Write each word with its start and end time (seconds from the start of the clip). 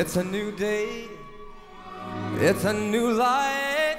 It's 0.00 0.14
a 0.14 0.22
new 0.22 0.52
day. 0.52 1.08
It's 2.36 2.62
a 2.62 2.72
new 2.72 3.10
life 3.10 3.98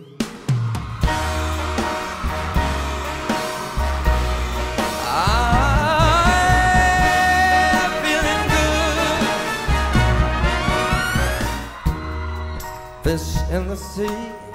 Fish 13.08 13.38
in 13.50 13.66
the 13.68 13.74
sea. 13.74 14.47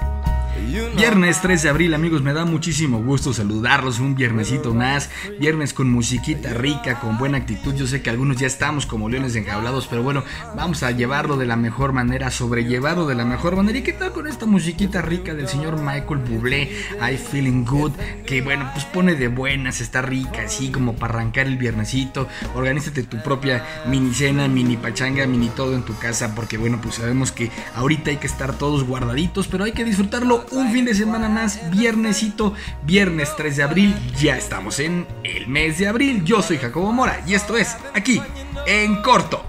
Viernes 0.74 1.40
3 1.40 1.62
de 1.62 1.68
abril, 1.68 1.94
amigos, 1.94 2.22
me 2.22 2.32
da 2.32 2.44
muchísimo 2.44 3.00
gusto 3.00 3.32
saludarlos. 3.32 4.00
Un 4.00 4.16
viernesito 4.16 4.74
más. 4.74 5.08
Viernes 5.38 5.72
con 5.72 5.88
musiquita 5.88 6.52
rica, 6.52 6.98
con 6.98 7.16
buena 7.16 7.38
actitud. 7.38 7.76
Yo 7.76 7.86
sé 7.86 8.02
que 8.02 8.10
algunos 8.10 8.38
ya 8.38 8.48
estamos 8.48 8.84
como 8.84 9.08
leones 9.08 9.36
enjaulados, 9.36 9.86
pero 9.86 10.02
bueno, 10.02 10.24
vamos 10.56 10.82
a 10.82 10.90
llevarlo 10.90 11.36
de 11.36 11.46
la 11.46 11.54
mejor 11.54 11.92
manera, 11.92 12.32
sobrellevarlo 12.32 13.06
de 13.06 13.14
la 13.14 13.24
mejor 13.24 13.54
manera. 13.54 13.78
¿Y 13.78 13.82
qué 13.82 13.92
tal 13.92 14.10
con 14.10 14.26
esta 14.26 14.46
musiquita 14.46 15.00
rica 15.00 15.32
del 15.32 15.46
señor 15.46 15.80
Michael 15.80 16.18
Bublé? 16.28 16.62
I 16.62 17.18
Feeling 17.18 17.64
Good, 17.64 17.92
que 18.26 18.42
bueno, 18.42 18.68
pues 18.72 18.84
pone 18.84 19.14
de 19.14 19.28
buenas, 19.28 19.80
está 19.80 20.02
rica, 20.02 20.42
así 20.46 20.72
como 20.72 20.96
para 20.96 21.14
arrancar 21.14 21.46
el 21.46 21.56
viernesito. 21.56 22.26
Organízate 22.52 23.04
tu 23.04 23.22
propia 23.22 23.64
mini 23.86 24.12
cena, 24.12 24.48
mini 24.48 24.76
pachanga, 24.76 25.24
mini 25.26 25.50
todo 25.50 25.76
en 25.76 25.84
tu 25.84 25.96
casa, 25.98 26.34
porque 26.34 26.58
bueno, 26.58 26.80
pues 26.82 26.96
sabemos 26.96 27.30
que 27.30 27.52
ahorita 27.76 28.10
hay 28.10 28.16
que 28.16 28.26
estar 28.26 28.58
todos 28.58 28.82
guardaditos, 28.82 29.46
pero 29.46 29.62
hay 29.62 29.72
que 29.72 29.84
disfrutarlo 29.84 30.44
un 30.50 30.63
fin 30.72 30.84
de 30.84 30.94
semana 30.94 31.28
más, 31.28 31.70
viernesito, 31.70 32.54
viernes 32.84 33.30
3 33.36 33.56
de 33.56 33.62
abril, 33.62 33.94
ya 34.20 34.36
estamos 34.36 34.78
en 34.78 35.06
el 35.22 35.46
mes 35.48 35.78
de 35.78 35.88
abril. 35.88 36.24
Yo 36.24 36.42
soy 36.42 36.58
Jacobo 36.58 36.92
Mora 36.92 37.20
y 37.26 37.34
esto 37.34 37.56
es 37.56 37.76
aquí, 37.94 38.20
en 38.66 39.02
corto. 39.02 39.44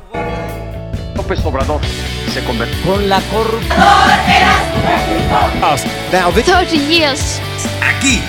López 1.16 1.44
Obrador 1.46 1.82
se 2.34 2.44
convirtió 2.44 2.94
Con 2.94 3.10
la 3.10 3.22
corrupción. 3.22 3.78
Now 6.12 6.32
this 6.32 6.46
30 6.46 6.76
years. 6.90 7.40
aquí, 7.82 8.22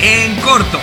en 0.00 0.36
corto. 0.40 0.78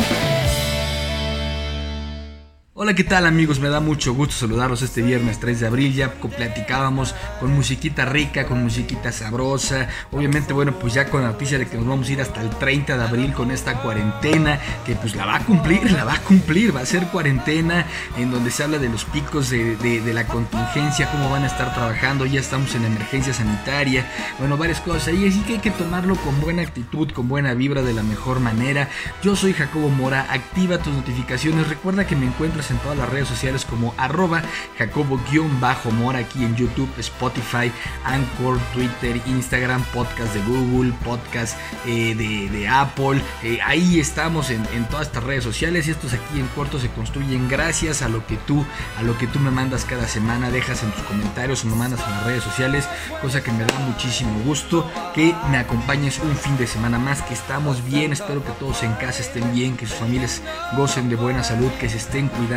Hola, 2.77 2.93
¿qué 2.93 3.05
tal 3.05 3.25
amigos? 3.25 3.61
Me 3.61 3.69
da 3.69 3.79
mucho 3.79 4.13
gusto 4.13 4.35
saludarlos 4.35 4.81
este 4.81 5.01
viernes 5.01 5.39
3 5.39 5.61
de 5.61 5.67
abril. 5.67 5.93
Ya 5.93 6.11
platicábamos 6.11 7.15
con 7.39 7.55
musiquita 7.55 8.03
rica, 8.03 8.47
con 8.47 8.61
musiquita 8.61 9.13
sabrosa. 9.13 9.87
Obviamente, 10.11 10.51
bueno, 10.51 10.77
pues 10.77 10.93
ya 10.93 11.09
con 11.09 11.21
la 11.21 11.29
noticia 11.29 11.57
de 11.57 11.67
que 11.67 11.77
nos 11.77 11.87
vamos 11.87 12.09
a 12.09 12.11
ir 12.11 12.19
hasta 12.19 12.41
el 12.41 12.49
30 12.49 12.97
de 12.97 13.01
abril 13.05 13.31
con 13.31 13.51
esta 13.51 13.81
cuarentena, 13.81 14.59
que 14.85 14.93
pues 14.95 15.15
la 15.15 15.25
va 15.25 15.37
a 15.37 15.39
cumplir, 15.45 15.89
la 15.89 16.03
va 16.03 16.15
a 16.15 16.19
cumplir. 16.19 16.75
Va 16.75 16.81
a 16.81 16.85
ser 16.85 17.07
cuarentena 17.07 17.85
en 18.17 18.29
donde 18.29 18.51
se 18.51 18.63
habla 18.63 18.77
de 18.77 18.89
los 18.89 19.05
picos 19.05 19.49
de 19.49 20.11
la 20.13 20.27
contingencia, 20.27 21.09
cómo 21.09 21.29
van 21.29 21.43
a 21.43 21.47
estar 21.47 21.73
trabajando. 21.73 22.25
Ya 22.25 22.41
estamos 22.41 22.75
en 22.75 22.83
emergencia 22.83 23.33
sanitaria. 23.33 24.05
Bueno, 24.37 24.57
varias 24.57 24.81
cosas 24.81 25.07
ahí. 25.07 25.25
Así 25.25 25.39
que 25.43 25.53
hay 25.53 25.59
que 25.59 25.71
tomarlo 25.71 26.17
con 26.17 26.41
buena 26.41 26.63
actitud, 26.63 27.09
con 27.13 27.29
buena 27.29 27.53
vibra, 27.53 27.83
de 27.83 27.93
la 27.93 28.03
mejor 28.03 28.41
manera. 28.41 28.89
Yo 29.23 29.37
soy 29.37 29.53
Jacobo 29.53 29.87
Mora. 29.87 30.27
Activa 30.29 30.77
tus 30.79 30.93
notificaciones. 30.93 31.69
Recuerda 31.69 32.05
que 32.05 32.17
me 32.17 32.25
encuentras 32.25 32.64
en 32.71 32.77
todas 32.79 32.97
las 32.97 33.09
redes 33.09 33.27
sociales 33.27 33.65
como 33.65 33.93
arroba 33.97 34.41
Jacobo-Mora 34.77 36.19
aquí 36.19 36.43
en 36.43 36.55
YouTube, 36.55 36.89
Spotify, 36.97 37.71
Anchor, 38.03 38.59
Twitter, 38.73 39.21
Instagram, 39.25 39.83
podcast 39.93 40.33
de 40.33 40.41
Google, 40.41 40.93
podcast 41.03 41.57
eh, 41.85 42.15
de, 42.15 42.67
Apple. 42.67 43.21
Eh, 43.43 43.59
ahí 43.63 43.99
estamos 43.99 44.49
en, 44.49 44.65
en 44.73 44.85
todas 44.85 45.07
estas 45.07 45.23
redes 45.23 45.43
sociales 45.43 45.87
y 45.87 45.91
estos 45.91 46.13
aquí 46.13 46.39
en 46.39 46.47
corto 46.47 46.79
se 46.79 46.89
construyen 46.89 47.47
gracias 47.47 48.01
a 48.01 48.09
lo 48.09 48.25
que 48.25 48.37
tú, 48.37 48.65
a 48.97 49.03
lo 49.03 49.17
que 49.17 49.27
tú 49.27 49.39
me 49.39 49.51
mandas 49.51 49.85
cada 49.85 50.07
semana, 50.07 50.49
dejas 50.49 50.83
en 50.83 50.91
tus 50.91 51.03
comentarios 51.03 51.63
o 51.63 51.67
me 51.67 51.75
mandas 51.75 52.01
en 52.05 52.11
las 52.11 52.23
redes 52.23 52.43
sociales, 52.43 52.87
cosa 53.21 53.43
que 53.43 53.51
me 53.51 53.65
da 53.65 53.79
muchísimo 53.79 54.39
gusto 54.43 54.89
que 55.13 55.35
me 55.49 55.57
acompañes 55.57 56.19
un 56.19 56.35
fin 56.35 56.57
de 56.57 56.67
semana 56.67 56.97
más, 56.99 57.21
que 57.21 57.33
estamos 57.33 57.85
bien, 57.85 58.13
espero 58.13 58.43
que 58.43 58.51
todos 58.53 58.83
en 58.83 58.93
casa 58.93 59.21
estén 59.21 59.53
bien, 59.53 59.77
que 59.77 59.85
sus 59.85 59.97
familias 59.97 60.41
gocen 60.75 61.09
de 61.09 61.15
buena 61.15 61.43
salud, 61.43 61.71
que 61.79 61.89
se 61.89 61.97
estén 61.97 62.27
cuidando, 62.27 62.54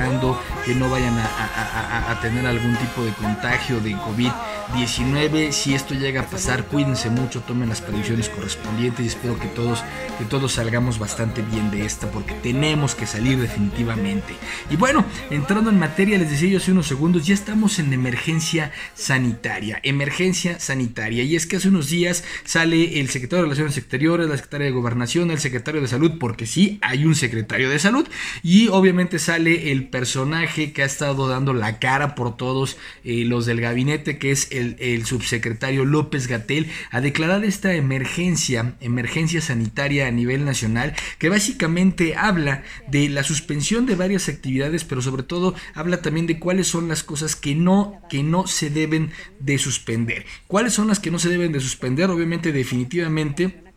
que 0.65 0.75
no 0.75 0.91
vayan 0.91 1.15
a 1.19 2.19
tener 2.21 2.47
algún 2.47 2.77
tipo 2.77 3.05
de 3.05 3.13
contagio 3.13 3.81
de 3.81 3.97
COVID-19. 3.97 5.53
Si 5.53 5.75
esto 5.75 5.95
llega 5.95 6.23
a 6.23 6.27
pasar, 6.27 6.65
cuídense 6.65 7.11
mucho, 7.11 7.41
tomen 7.41 7.69
las 7.69 7.81
previsiones 7.81 8.29
correspondientes 8.29 9.05
y 9.05 9.09
espero 9.09 9.39
que 9.39 9.49
todos, 9.49 9.83
que 10.19 10.25
todos 10.25 10.53
salgamos 10.53 10.99
bastante 10.99 11.43
bien 11.43 11.71
de 11.71 11.85
esta, 11.85 12.11
porque 12.11 12.35
tenemos 12.35 12.95
que 12.95 13.07
salir 13.07 13.39
definitivamente. 13.39 14.35
Y 14.71 14.77
bueno, 14.77 15.05
entrando 15.31 15.71
en 15.71 15.79
materia, 15.79 16.19
les 16.19 16.31
decía 16.31 16.49
yo 16.49 16.59
hace 16.59 16.73
unos 16.73 16.87
segundos, 16.87 17.27
ya 17.27 17.35
estamos 17.35 17.79
en 17.79 17.93
emergencia 17.93 18.73
sanitaria, 18.95 19.81
emergencia 19.83 20.59
sanitaria. 20.61 21.23
Y 21.23 21.37
es 21.37 21.47
que 21.47 21.57
hace 21.57 21.69
unos 21.69 21.89
días 21.89 22.25
sale 22.45 23.01
el 23.01 23.09
secretario 23.09 23.43
de 23.43 23.49
Relaciones 23.49 23.77
Exteriores, 23.77 24.29
la 24.29 24.37
secretaria 24.37 24.67
de 24.67 24.73
Gobernación, 24.73 25.31
el 25.31 25.39
secretario 25.39 25.81
de 25.81 25.89
Salud, 25.89 26.13
porque 26.19 26.47
sí, 26.47 26.79
hay 26.83 27.05
un 27.05 27.15
secretario 27.15 27.71
de 27.71 27.79
Salud. 27.79 28.07
Y 28.43 28.69
obviamente 28.69 29.19
sale 29.19 29.73
el 29.73 29.88
personaje 29.91 30.73
que 30.73 30.83
ha 30.83 30.87
estado 30.87 31.29
dando 31.29 31.53
la 31.53 31.79
cara 31.79 32.15
por 32.15 32.37
todos 32.37 32.77
eh, 33.05 33.25
los 33.25 33.47
del 33.47 33.61
gabinete, 33.61 34.19
que 34.19 34.31
es 34.31 34.49
el, 34.51 35.05
subsecretario 35.05 35.85
López 35.85 36.27
Gatel, 36.27 36.71
a 36.91 37.01
declarar 37.01 37.45
esta 37.45 37.75
emergencia, 37.75 38.75
emergencia 38.81 39.41
sanitaria 39.41 40.07
a 40.07 40.11
nivel 40.11 40.45
nacional, 40.45 40.95
que 41.19 41.29
básicamente 41.29 42.17
habla 42.17 42.63
de 42.89 43.09
la 43.09 43.23
suspensión 43.23 43.87
de 43.87 43.95
varias 43.95 44.29
actividades, 44.29 44.85
pero 44.85 45.03
sobre 45.03 45.23
todo 45.23 45.55
habla 45.75 46.03
también 46.03 46.27
de 46.27 46.39
cuáles 46.39 46.67
son 46.69 46.89
las 46.89 47.03
cosas 47.03 47.37
que 47.37 47.55
no, 47.55 48.01
que 48.09 48.23
no 48.23 48.47
se 48.47 48.71
deben 48.71 49.11
de 49.41 49.59
suspender. 49.59 50.27
¿Cuáles 50.47 50.75
son 50.75 50.89
las 50.89 51.01
que 51.01 51.11
no 51.11 51.19
se 51.19 51.29
deben 51.29 51.53
de 51.53 51.61
suspender? 51.61 52.11
Obviamente, 52.11 52.53
definitivamente 52.53 53.68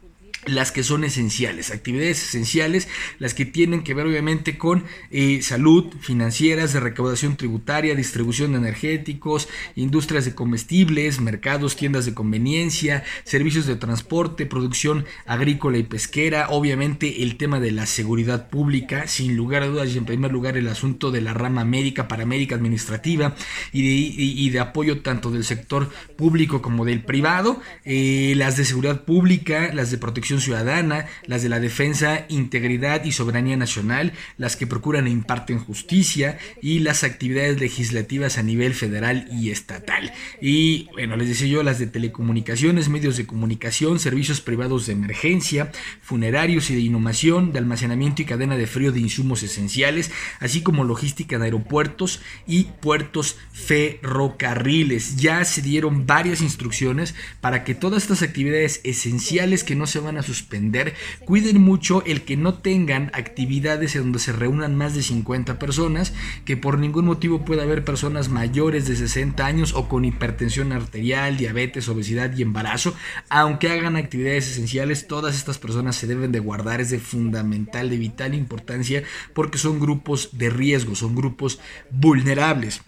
las 0.46 0.72
que 0.72 0.84
son 0.84 1.04
esenciales, 1.04 1.72
actividades 1.72 2.24
esenciales, 2.24 2.88
las 3.20 3.34
que 3.34 3.46
tienen 3.46 3.84
que 3.84 3.94
ver 3.94 4.08
obviamente 4.08 4.58
con 4.58 4.86
eh, 5.12 5.42
salud, 5.42 5.94
financieras, 6.02 6.74
de 6.74 6.80
recaudación 6.80 7.38
tributaria, 7.38 7.96
distribución 7.96 8.52
de 8.54 8.58
energéticos, 8.60 9.48
industrias 9.76 10.26
de 10.26 10.34
comestibles, 10.36 11.20
mercados, 11.22 11.76
tiendas 11.76 12.06
de 12.06 12.14
conveniencia, 12.14 13.04
servicios 13.24 13.66
de 13.66 13.76
transporte, 13.76 14.46
producción 14.46 15.06
agrícola 15.26 15.78
y 15.78 15.84
pesquera, 15.84 16.48
obviamente 16.50 17.22
el 17.24 17.38
tema 17.38 17.60
de 17.60 17.72
la 17.72 17.86
seguridad 17.86 18.50
pública, 18.50 19.08
sin 19.08 19.36
lugar 19.36 19.64
a 19.64 19.68
dudas 19.68 19.90
y 19.94 19.98
en 19.98 20.06
primer 20.06 20.32
lugar 20.32 20.58
el 20.58 20.68
asunto 20.68 21.12
de 21.12 21.22
la 21.22 21.34
rama 21.34 21.66
médica, 21.66 22.08
paramédica, 22.08 22.56
administrativa 22.56 23.36
y 23.72 23.82
de, 23.82 24.24
y- 24.24 24.50
de 24.52 24.60
apoyo 24.60 25.02
tanto 25.02 25.32
del 25.32 25.44
sector 25.44 25.90
público 26.18 26.62
como 26.62 26.84
del 26.86 27.04
privado, 27.04 27.62
eh, 27.86 28.34
las 28.36 28.58
de 28.58 28.66
seguridad 28.66 29.04
pública, 29.06 29.72
las 29.74 29.92
de 29.92 29.98
protección 29.98 30.31
ciudadana, 30.40 31.08
las 31.26 31.44
de 31.44 31.50
la 31.50 31.60
defensa, 31.60 32.26
integridad 32.30 33.04
y 33.04 33.12
soberanía 33.12 33.58
nacional, 33.58 34.14
las 34.38 34.56
que 34.56 34.68
procuran 34.68 35.08
e 35.08 35.10
imparten 35.10 35.60
justicia 35.60 36.38
y 36.62 36.80
las 36.80 37.04
actividades 37.04 37.60
legislativas 37.60 38.38
a 38.38 38.44
nivel 38.44 38.74
federal 38.74 39.28
y 39.32 39.50
estatal. 39.52 40.14
Y 40.42 40.88
bueno, 40.94 41.18
les 41.18 41.30
decía 41.30 41.48
yo, 41.48 41.64
las 41.64 41.80
de 41.80 41.88
telecomunicaciones, 41.88 42.90
medios 42.90 43.18
de 43.18 43.26
comunicación, 43.26 44.00
servicios 44.00 44.42
privados 44.42 44.86
de 44.86 44.94
emergencia, 44.94 45.72
funerarios 46.02 46.70
y 46.70 46.76
de 46.76 46.82
inhumación, 46.82 47.52
de 47.52 47.60
almacenamiento 47.60 48.22
y 48.22 48.26
cadena 48.26 48.58
de 48.58 48.68
frío 48.68 48.92
de 48.92 49.00
insumos 49.00 49.44
esenciales, 49.44 50.12
así 50.40 50.62
como 50.62 50.84
logística 50.84 51.38
de 51.38 51.46
aeropuertos 51.46 52.22
y 52.48 52.66
puertos 52.82 53.38
ferrocarriles. 53.52 55.18
Ya 55.18 55.44
se 55.46 55.62
dieron 55.62 56.06
varias 56.06 56.42
instrucciones 56.42 57.16
para 57.40 57.64
que 57.64 57.76
todas 57.76 58.04
estas 58.04 58.22
actividades 58.22 58.82
esenciales 58.84 59.64
que 59.64 59.76
no 59.76 59.88
se 59.88 60.00
van 60.00 60.18
a 60.18 60.21
suspender, 60.24 60.94
cuiden 61.26 61.62
mucho 61.62 62.04
el 62.06 62.22
que 62.24 62.38
no 62.38 62.56
tengan 62.56 63.12
actividades 63.14 63.96
en 63.96 64.04
donde 64.04 64.20
se 64.20 64.32
reúnan 64.32 64.76
más 64.76 64.96
de 64.96 65.04
50 65.04 65.60
personas, 65.60 66.14
que 66.46 66.58
por 66.58 66.78
ningún 66.78 67.06
motivo 67.06 67.46
pueda 67.46 67.64
haber 67.64 67.84
personas 67.84 68.30
mayores 68.30 68.88
de 68.88 68.96
60 68.96 69.46
años 69.46 69.74
o 69.74 69.88
con 69.88 70.06
hipertensión 70.06 70.72
arterial, 70.72 71.38
diabetes, 71.38 71.90
obesidad 71.90 72.36
y 72.36 72.42
embarazo, 72.42 72.96
aunque 73.30 73.70
hagan 73.70 73.96
actividades 73.96 74.50
esenciales, 74.50 75.08
todas 75.08 75.36
estas 75.36 75.58
personas 75.58 75.96
se 75.96 76.08
deben 76.08 76.32
de 76.32 76.40
guardar, 76.40 76.82
es 76.82 76.90
de 76.90 77.00
fundamental, 77.00 77.90
de 77.90 77.98
vital 77.98 78.34
importancia, 78.34 79.04
porque 79.34 79.58
son 79.58 79.80
grupos 79.80 80.30
de 80.34 80.50
riesgo, 80.50 80.96
son 80.96 81.16
grupos 81.16 81.60
vulnerables. 81.90 82.82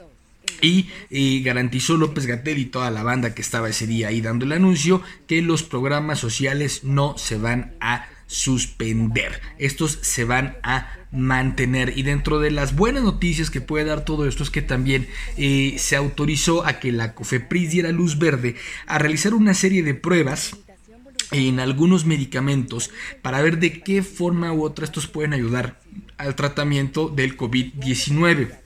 Y 0.63 1.43
garantizó 1.43 1.97
López 1.97 2.25
Gatel 2.25 2.57
y 2.57 2.65
toda 2.65 2.89
la 2.89 3.03
banda 3.03 3.35
que 3.35 3.41
estaba 3.41 3.69
ese 3.69 3.85
día 3.85 4.07
ahí 4.07 4.21
dando 4.21 4.45
el 4.45 4.53
anuncio 4.53 5.01
que 5.27 5.41
los 5.41 5.63
programas 5.63 6.19
sociales 6.19 6.83
no 6.83 7.17
se 7.17 7.37
van 7.37 7.75
a 7.81 8.07
suspender. 8.27 9.41
Estos 9.59 9.99
se 10.01 10.23
van 10.23 10.57
a 10.63 10.91
mantener. 11.11 11.93
Y 11.95 12.03
dentro 12.03 12.39
de 12.39 12.51
las 12.51 12.75
buenas 12.75 13.03
noticias 13.03 13.49
que 13.49 13.61
puede 13.61 13.85
dar 13.85 14.05
todo 14.05 14.27
esto 14.27 14.43
es 14.43 14.49
que 14.49 14.61
también 14.61 15.07
eh, 15.37 15.75
se 15.77 15.95
autorizó 15.95 16.65
a 16.65 16.79
que 16.79 16.91
la 16.91 17.13
COFEPRIS 17.13 17.71
diera 17.71 17.91
luz 17.91 18.17
verde 18.17 18.55
a 18.87 18.97
realizar 18.97 19.33
una 19.33 19.53
serie 19.53 19.83
de 19.83 19.93
pruebas 19.93 20.57
en 21.31 21.59
algunos 21.59 22.05
medicamentos 22.05 22.91
para 23.21 23.41
ver 23.41 23.59
de 23.59 23.81
qué 23.81 24.03
forma 24.03 24.51
u 24.53 24.63
otra 24.63 24.85
estos 24.85 25.07
pueden 25.07 25.33
ayudar 25.33 25.79
al 26.17 26.35
tratamiento 26.35 27.09
del 27.09 27.37
COVID-19. 27.37 28.62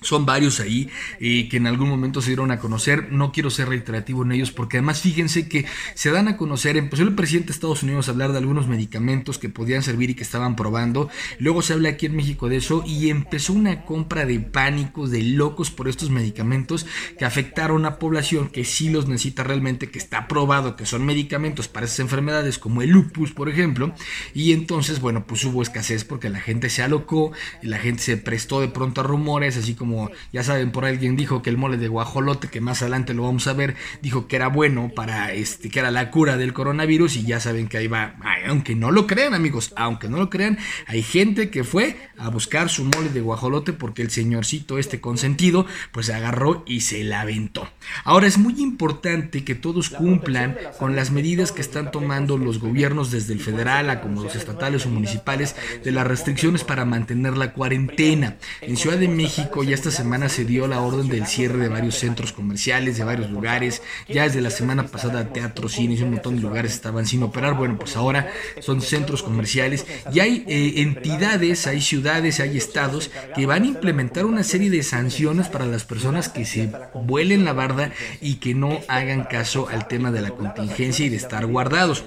Son 0.00 0.26
varios 0.26 0.60
ahí 0.60 0.88
eh, 1.20 1.48
que 1.48 1.56
en 1.56 1.66
algún 1.66 1.88
momento 1.88 2.20
se 2.22 2.30
dieron 2.30 2.50
a 2.50 2.58
conocer. 2.58 3.12
No 3.12 3.32
quiero 3.32 3.50
ser 3.50 3.68
reiterativo 3.68 4.22
en 4.22 4.32
ellos 4.32 4.50
porque 4.50 4.78
además 4.78 5.00
fíjense 5.00 5.48
que 5.48 5.66
se 5.94 6.10
dan 6.10 6.28
a 6.28 6.36
conocer. 6.36 6.76
Empezó 6.76 7.02
el 7.02 7.14
presidente 7.14 7.48
de 7.48 7.52
Estados 7.52 7.82
Unidos 7.82 8.08
a 8.08 8.12
hablar 8.12 8.32
de 8.32 8.38
algunos 8.38 8.68
medicamentos 8.68 9.38
que 9.38 9.48
podían 9.48 9.82
servir 9.82 10.10
y 10.10 10.14
que 10.14 10.22
estaban 10.22 10.56
probando. 10.56 11.08
Luego 11.38 11.62
se 11.62 11.72
habla 11.72 11.90
aquí 11.90 12.06
en 12.06 12.16
México 12.16 12.48
de 12.48 12.56
eso 12.56 12.82
y 12.86 13.10
empezó 13.10 13.52
una 13.52 13.84
compra 13.84 14.24
de 14.24 14.40
pánicos, 14.40 15.10
de 15.10 15.22
locos 15.22 15.70
por 15.70 15.88
estos 15.88 16.10
medicamentos 16.10 16.86
que 17.18 17.24
afectaron 17.24 17.86
a 17.86 17.98
población 17.98 18.48
que 18.48 18.64
sí 18.64 18.90
los 18.90 19.08
necesita 19.08 19.42
realmente, 19.42 19.90
que 19.90 19.98
está 19.98 20.28
probado 20.28 20.76
que 20.76 20.86
son 20.86 21.04
medicamentos 21.04 21.68
para 21.68 21.86
esas 21.86 22.00
enfermedades 22.00 22.58
como 22.58 22.82
el 22.82 22.90
lupus, 22.90 23.32
por 23.32 23.48
ejemplo. 23.48 23.94
Y 24.34 24.52
entonces, 24.52 25.00
bueno, 25.00 25.26
pues 25.26 25.44
hubo 25.44 25.62
escasez 25.62 26.04
porque 26.04 26.28
la 26.28 26.40
gente 26.40 26.70
se 26.70 26.82
alocó, 26.82 27.32
y 27.62 27.66
la 27.66 27.78
gente 27.78 28.02
se 28.02 28.16
prestó 28.16 28.60
de 28.60 28.68
pronto 28.68 29.00
a 29.00 29.04
rumores, 29.04 29.56
así 29.56 29.74
como 29.74 29.87
como 29.88 30.10
ya 30.34 30.44
saben, 30.44 30.70
por 30.70 30.84
alguien 30.84 31.16
dijo 31.16 31.40
que 31.40 31.48
el 31.48 31.56
mole 31.56 31.78
de 31.78 31.88
guajolote, 31.88 32.48
que 32.48 32.60
más 32.60 32.82
adelante 32.82 33.14
lo 33.14 33.22
vamos 33.22 33.46
a 33.46 33.54
ver, 33.54 33.74
dijo 34.02 34.28
que 34.28 34.36
era 34.36 34.48
bueno 34.48 34.90
para 34.94 35.32
este, 35.32 35.70
que 35.70 35.78
era 35.78 35.90
la 35.90 36.10
cura 36.10 36.36
del 36.36 36.52
coronavirus 36.52 37.16
y 37.16 37.22
ya 37.22 37.40
saben 37.40 37.68
que 37.68 37.78
ahí 37.78 37.86
va, 37.86 38.16
aunque 38.46 38.74
no 38.74 38.90
lo 38.90 39.06
crean 39.06 39.32
amigos, 39.32 39.72
aunque 39.76 40.10
no 40.10 40.18
lo 40.18 40.28
crean, 40.28 40.58
hay 40.86 41.02
gente 41.02 41.48
que 41.48 41.64
fue 41.64 41.96
a 42.18 42.28
buscar 42.28 42.68
su 42.68 42.84
mole 42.84 43.08
de 43.08 43.22
guajolote 43.22 43.72
porque 43.72 44.02
el 44.02 44.10
señorcito 44.10 44.76
este 44.76 45.00
consentido 45.00 45.64
pues 45.90 46.06
se 46.06 46.14
agarró 46.14 46.64
y 46.66 46.82
se 46.82 47.02
la 47.02 47.22
aventó. 47.22 47.66
Ahora 48.04 48.26
es 48.26 48.36
muy 48.36 48.60
importante 48.60 49.42
que 49.42 49.54
todos 49.54 49.88
cumplan 49.88 50.58
con 50.78 50.96
las 50.96 51.12
medidas 51.12 51.50
que 51.50 51.62
están 51.62 51.90
tomando 51.90 52.36
los 52.36 52.58
gobiernos 52.58 53.10
desde 53.10 53.32
el 53.32 53.40
federal 53.40 53.88
a 53.88 54.02
como 54.02 54.22
los 54.22 54.34
estatales 54.34 54.84
o 54.84 54.90
municipales 54.90 55.56
de 55.82 55.92
las 55.92 56.06
restricciones 56.06 56.62
para 56.62 56.84
mantener 56.84 57.38
la 57.38 57.54
cuarentena. 57.54 58.36
En 58.60 58.76
Ciudad 58.76 58.98
de 58.98 59.08
México 59.08 59.62
ya 59.62 59.77
esta 59.78 59.90
semana 59.92 60.28
se 60.28 60.44
dio 60.44 60.66
la 60.66 60.80
orden 60.80 61.08
del 61.08 61.26
cierre 61.26 61.58
de 61.58 61.68
varios 61.68 61.94
centros 61.94 62.32
comerciales, 62.32 62.98
de 62.98 63.04
varios 63.04 63.30
lugares. 63.30 63.80
Ya 64.08 64.24
desde 64.24 64.40
la 64.40 64.50
semana 64.50 64.88
pasada 64.88 65.32
teatros, 65.32 65.72
cines 65.72 66.00
y 66.00 66.02
un 66.02 66.10
montón 66.10 66.34
de 66.34 66.42
lugares 66.42 66.72
estaban 66.72 67.06
sin 67.06 67.22
operar. 67.22 67.54
Bueno, 67.54 67.78
pues 67.78 67.96
ahora 67.96 68.28
son 68.60 68.82
centros 68.82 69.22
comerciales 69.22 69.86
y 70.12 70.18
hay 70.18 70.44
eh, 70.48 70.82
entidades, 70.82 71.68
hay 71.68 71.80
ciudades, 71.80 72.40
hay 72.40 72.56
estados 72.56 73.10
que 73.36 73.46
van 73.46 73.62
a 73.62 73.66
implementar 73.66 74.24
una 74.24 74.42
serie 74.42 74.68
de 74.68 74.82
sanciones 74.82 75.46
para 75.46 75.64
las 75.64 75.84
personas 75.84 76.28
que 76.28 76.44
se 76.44 76.72
vuelen 76.94 77.44
la 77.44 77.52
barda 77.52 77.92
y 78.20 78.36
que 78.36 78.54
no 78.54 78.80
hagan 78.88 79.24
caso 79.24 79.68
al 79.68 79.86
tema 79.86 80.10
de 80.10 80.22
la 80.22 80.30
contingencia 80.30 81.06
y 81.06 81.08
de 81.08 81.16
estar 81.16 81.46
guardados. 81.46 82.04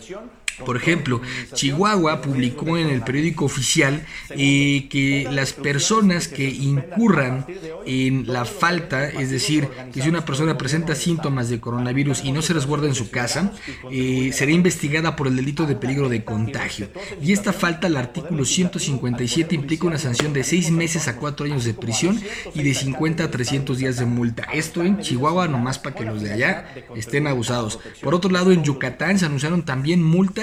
Por 0.65 0.77
ejemplo, 0.77 1.21
Chihuahua 1.53 2.21
publicó 2.21 2.77
en 2.77 2.89
el 2.89 3.01
periódico 3.01 3.45
oficial 3.45 4.06
eh, 4.31 4.88
que 4.89 5.27
las 5.31 5.53
personas 5.53 6.27
que 6.27 6.50
incurran 6.50 7.45
en 7.86 8.25
la 8.27 8.45
falta, 8.45 9.09
es 9.09 9.31
decir, 9.31 9.68
que 9.92 10.01
si 10.01 10.09
una 10.09 10.25
persona 10.25 10.57
presenta 10.57 10.95
síntomas 10.95 11.50
de 11.50 11.59
coronavirus 11.59 12.24
y 12.24 12.31
no 12.31 12.42
se 12.42 12.53
resguarda 12.53 12.88
en 12.88 12.95
su 12.95 13.09
casa, 13.09 13.53
eh, 13.92 14.31
será 14.33 14.51
investigada 14.51 15.15
por 15.15 15.27
el 15.27 15.36
delito 15.36 15.65
de 15.65 15.75
peligro 15.75 16.09
de 16.09 16.24
contagio. 16.24 16.89
Y 17.21 17.33
esta 17.33 17.53
falta, 17.53 17.88
el 17.88 17.98
artículo 17.98 18.45
157, 18.45 19.56
implica 19.56 19.88
una 19.88 19.98
sanción 19.98 20.33
de 20.33 20.44
6 20.44 20.71
meses 20.71 21.07
a 21.07 21.18
4 21.18 21.45
años 21.45 21.65
de 21.65 21.74
prisión 21.74 22.21
y 22.53 22.63
de 22.63 22.74
50 22.74 23.24
a 23.24 23.31
300 23.31 23.77
días 23.77 23.98
de 23.98 24.06
multa. 24.06 24.44
Esto 24.53 24.83
en 24.83 25.00
Chihuahua, 25.00 25.48
nomás 25.48 25.80
para 25.80 25.95
que 25.95 26.06
los 26.06 26.21
de 26.21 26.33
allá 26.33 26.65
estén 26.95 27.27
abusados. 27.27 27.80
Por 28.01 28.13
otro 28.13 28.31
lado, 28.31 28.51
en 28.51 28.63
Yucatán 28.63 29.19
se 29.19 29.25
anunciaron 29.25 29.63
también 29.63 30.03
multas 30.03 30.40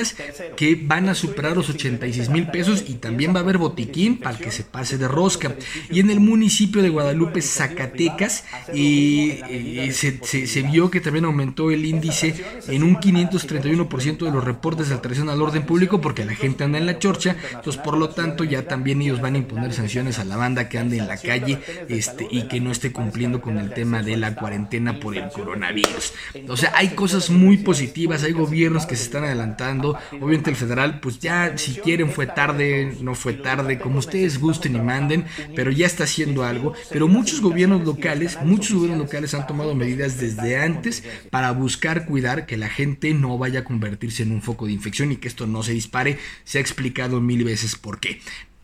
que 0.57 0.81
van 0.81 1.09
a 1.09 1.15
superar 1.15 1.57
los 1.57 1.71
86 1.71 2.29
mil 2.31 2.49
pesos 2.49 2.85
y 2.87 2.95
también 2.95 3.35
va 3.35 3.41
a 3.41 3.43
haber 3.43 3.59
botiquín 3.59 4.19
para 4.19 4.39
que 4.39 4.51
se 4.51 4.65
pase 4.65 4.99
de 4.99 5.09
rosca. 5.09 5.55
Y 5.91 6.01
en 6.01 6.11
el 6.11 6.21
municipio 6.21 6.83
de 6.83 6.89
Guadalupe, 6.89 7.43
Zacatecas, 7.43 8.45
eh, 8.73 9.43
eh, 9.49 9.93
se, 9.93 10.63
vio 10.63 10.91
que 10.91 11.01
también 11.01 11.25
aumentó 11.25 11.71
el 11.71 11.85
índice 11.85 12.35
en 12.69 12.83
un 12.83 12.97
531% 12.97 14.19
de 14.25 14.31
los 14.31 14.45
reportes 14.45 14.89
de 14.89 14.95
alteración 14.95 15.29
al 15.29 15.41
orden 15.43 15.65
público 15.65 16.01
porque 16.01 16.25
la 16.25 16.35
gente 16.35 16.65
anda 16.65 16.79
en 16.79 16.87
la 16.87 16.99
chorcha, 16.99 17.37
entonces 17.53 17.81
por 17.83 17.97
lo 17.97 18.11
tanto 18.11 18.45
ya 18.45 18.67
también 18.67 19.01
ellos 19.03 19.21
van 19.21 19.35
a 19.35 19.39
imponer 19.39 19.73
sanciones 19.73 20.19
a 20.19 20.25
la 20.25 20.37
banda 20.37 20.69
que 20.69 20.79
ande 20.79 20.99
en 20.99 21.09
la 21.09 21.17
calle 21.17 21.59
este, 21.89 22.27
y 22.31 22.43
que 22.49 22.61
no 22.61 22.71
esté 22.71 22.93
cumpliendo 22.93 23.41
con 23.41 23.59
el 23.59 23.73
tema 23.73 24.03
de 24.03 24.17
la 24.17 24.35
cuarentena 24.35 25.01
por 25.01 25.17
el 25.17 25.29
coronavirus. 25.29 26.13
O 26.49 26.57
sea, 26.57 26.73
hay 26.75 26.89
cosas 26.91 27.31
muy 27.31 27.59
positivas, 27.59 28.23
hay 28.23 28.33
gobiernos 28.33 28.87
que 28.87 28.97
se 28.97 29.05
están 29.05 29.25
adelantando, 29.25 29.88
Obviamente 30.13 30.51
el 30.51 30.57
federal, 30.57 31.01
pues 31.01 31.19
ya 31.19 31.57
si 31.57 31.75
quieren 31.75 32.11
fue 32.11 32.27
tarde, 32.27 32.97
no 33.01 33.15
fue 33.15 33.35
tarde, 33.35 33.79
como 33.79 33.99
ustedes 33.99 34.41
gusten 34.41 34.77
y 34.77 34.81
manden, 34.81 35.25
pero 35.55 35.71
ya 35.71 35.87
está 35.87 36.05
haciendo 36.05 36.45
algo. 36.45 36.75
Pero 36.91 37.09
muchos 37.09 37.41
gobiernos 37.41 37.85
locales, 37.85 38.39
muchos 38.43 38.75
gobiernos 38.75 39.07
locales 39.07 39.35
han 39.35 39.47
tomado 39.47 39.75
medidas 39.75 40.19
desde 40.19 40.59
antes 40.59 41.05
para 41.31 41.51
buscar 41.53 42.07
cuidar 42.07 42.47
que 42.47 42.57
la 42.57 42.69
gente 42.69 43.15
no 43.15 43.39
vaya 43.39 43.61
a 43.61 43.65
convertirse 43.65 44.23
en 44.23 44.33
un 44.33 44.43
foco 44.43 44.67
de 44.67 44.73
infección 44.73 45.13
y 45.13 45.17
que 45.17 45.29
esto 45.29 45.47
no 45.47 45.63
se 45.63 45.73
dispare. 45.73 46.19
Se 46.45 46.59
ha 46.59 46.61
explicado 46.61 47.21
mil 47.21 47.45
veces 47.45 47.77
por 47.77 48.01
qué. 48.01 48.21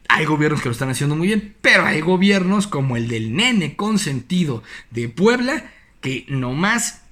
Hay 0.08 0.26
gobiernos 0.26 0.60
que 0.60 0.68
lo 0.68 0.72
están 0.72 0.90
haciendo 0.90 1.16
muy 1.16 1.28
bien, 1.28 1.56
pero 1.60 1.84
hay 1.84 2.00
gobiernos 2.00 2.66
como 2.66 2.96
el 2.96 3.08
del 3.08 3.34
nene 3.34 3.74
consentido 3.74 4.62
de 4.90 5.08
Puebla 5.08 5.72
que 6.00 6.26
nomás 6.28 7.02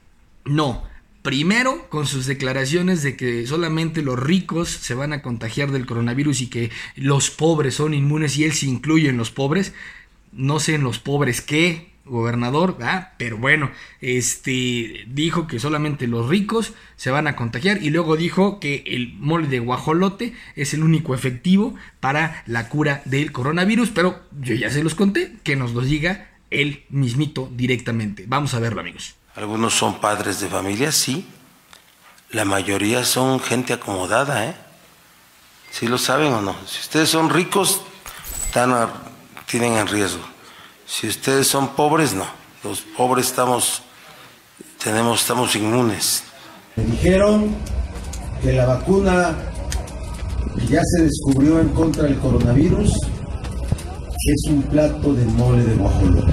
no 0.44 0.84
Primero, 1.22 1.88
con 1.88 2.06
sus 2.06 2.26
declaraciones 2.26 3.02
de 3.02 3.16
que 3.16 3.46
solamente 3.46 4.02
los 4.02 4.18
ricos 4.18 4.68
se 4.68 4.94
van 4.94 5.12
a 5.12 5.22
contagiar 5.22 5.70
del 5.70 5.86
coronavirus 5.86 6.40
y 6.40 6.46
que 6.48 6.70
los 6.96 7.30
pobres 7.30 7.74
son 7.74 7.94
inmunes 7.94 8.36
y 8.36 8.44
él 8.44 8.52
se 8.52 8.66
incluye 8.66 9.08
en 9.08 9.16
los 9.16 9.30
pobres. 9.30 9.72
No 10.32 10.58
sé 10.58 10.74
en 10.74 10.82
los 10.82 10.98
pobres 10.98 11.40
qué, 11.40 11.92
gobernador, 12.04 12.76
pero 13.16 13.38
bueno, 13.38 13.70
este 14.00 15.04
dijo 15.06 15.46
que 15.46 15.60
solamente 15.60 16.06
los 16.06 16.28
ricos 16.28 16.74
se 16.96 17.10
van 17.10 17.26
a 17.26 17.36
contagiar 17.36 17.82
y 17.82 17.90
luego 17.90 18.16
dijo 18.16 18.58
que 18.58 18.82
el 18.86 19.14
mole 19.14 19.46
de 19.46 19.60
guajolote 19.60 20.32
es 20.56 20.74
el 20.74 20.82
único 20.82 21.14
efectivo 21.14 21.74
para 22.00 22.42
la 22.46 22.68
cura 22.68 23.02
del 23.04 23.30
coronavirus, 23.30 23.90
pero 23.90 24.20
yo 24.40 24.54
ya 24.54 24.70
se 24.70 24.82
los 24.82 24.94
conté, 24.94 25.34
que 25.44 25.56
nos 25.56 25.74
lo 25.74 25.82
diga 25.82 26.30
él 26.50 26.82
mismito 26.90 27.50
directamente. 27.54 28.24
Vamos 28.26 28.54
a 28.54 28.60
verlo, 28.60 28.80
amigos. 28.80 29.14
Algunos 29.34 29.74
son 29.74 30.00
padres 30.00 30.40
de 30.40 30.48
familia, 30.48 30.92
sí. 30.92 31.26
La 32.30 32.44
mayoría 32.44 33.04
son 33.04 33.40
gente 33.40 33.72
acomodada, 33.72 34.46
¿eh? 34.46 34.56
¿Sí 35.70 35.86
lo 35.86 35.96
saben 35.96 36.32
o 36.34 36.42
no? 36.42 36.54
Si 36.66 36.80
ustedes 36.80 37.08
son 37.08 37.30
ricos, 37.30 37.80
están 38.46 38.90
tienen 39.46 39.74
en 39.74 39.86
riesgo. 39.86 40.22
Si 40.86 41.08
ustedes 41.08 41.46
son 41.46 41.68
pobres, 41.68 42.14
no. 42.14 42.26
Los 42.62 42.80
pobres 42.80 43.26
estamos, 43.26 43.82
tenemos, 44.82 45.20
estamos 45.20 45.56
inmunes. 45.56 46.24
Me 46.76 46.84
dijeron 46.84 47.54
que 48.42 48.52
la 48.52 48.66
vacuna 48.66 49.34
que 50.54 50.66
ya 50.66 50.80
se 50.82 51.04
descubrió 51.04 51.60
en 51.60 51.68
contra 51.70 52.04
del 52.04 52.18
coronavirus 52.18 52.90
es 52.90 54.50
un 54.50 54.62
plato 54.62 55.14
de 55.14 55.24
mole 55.24 55.64
de 55.64 55.74
guajolote. 55.74 56.32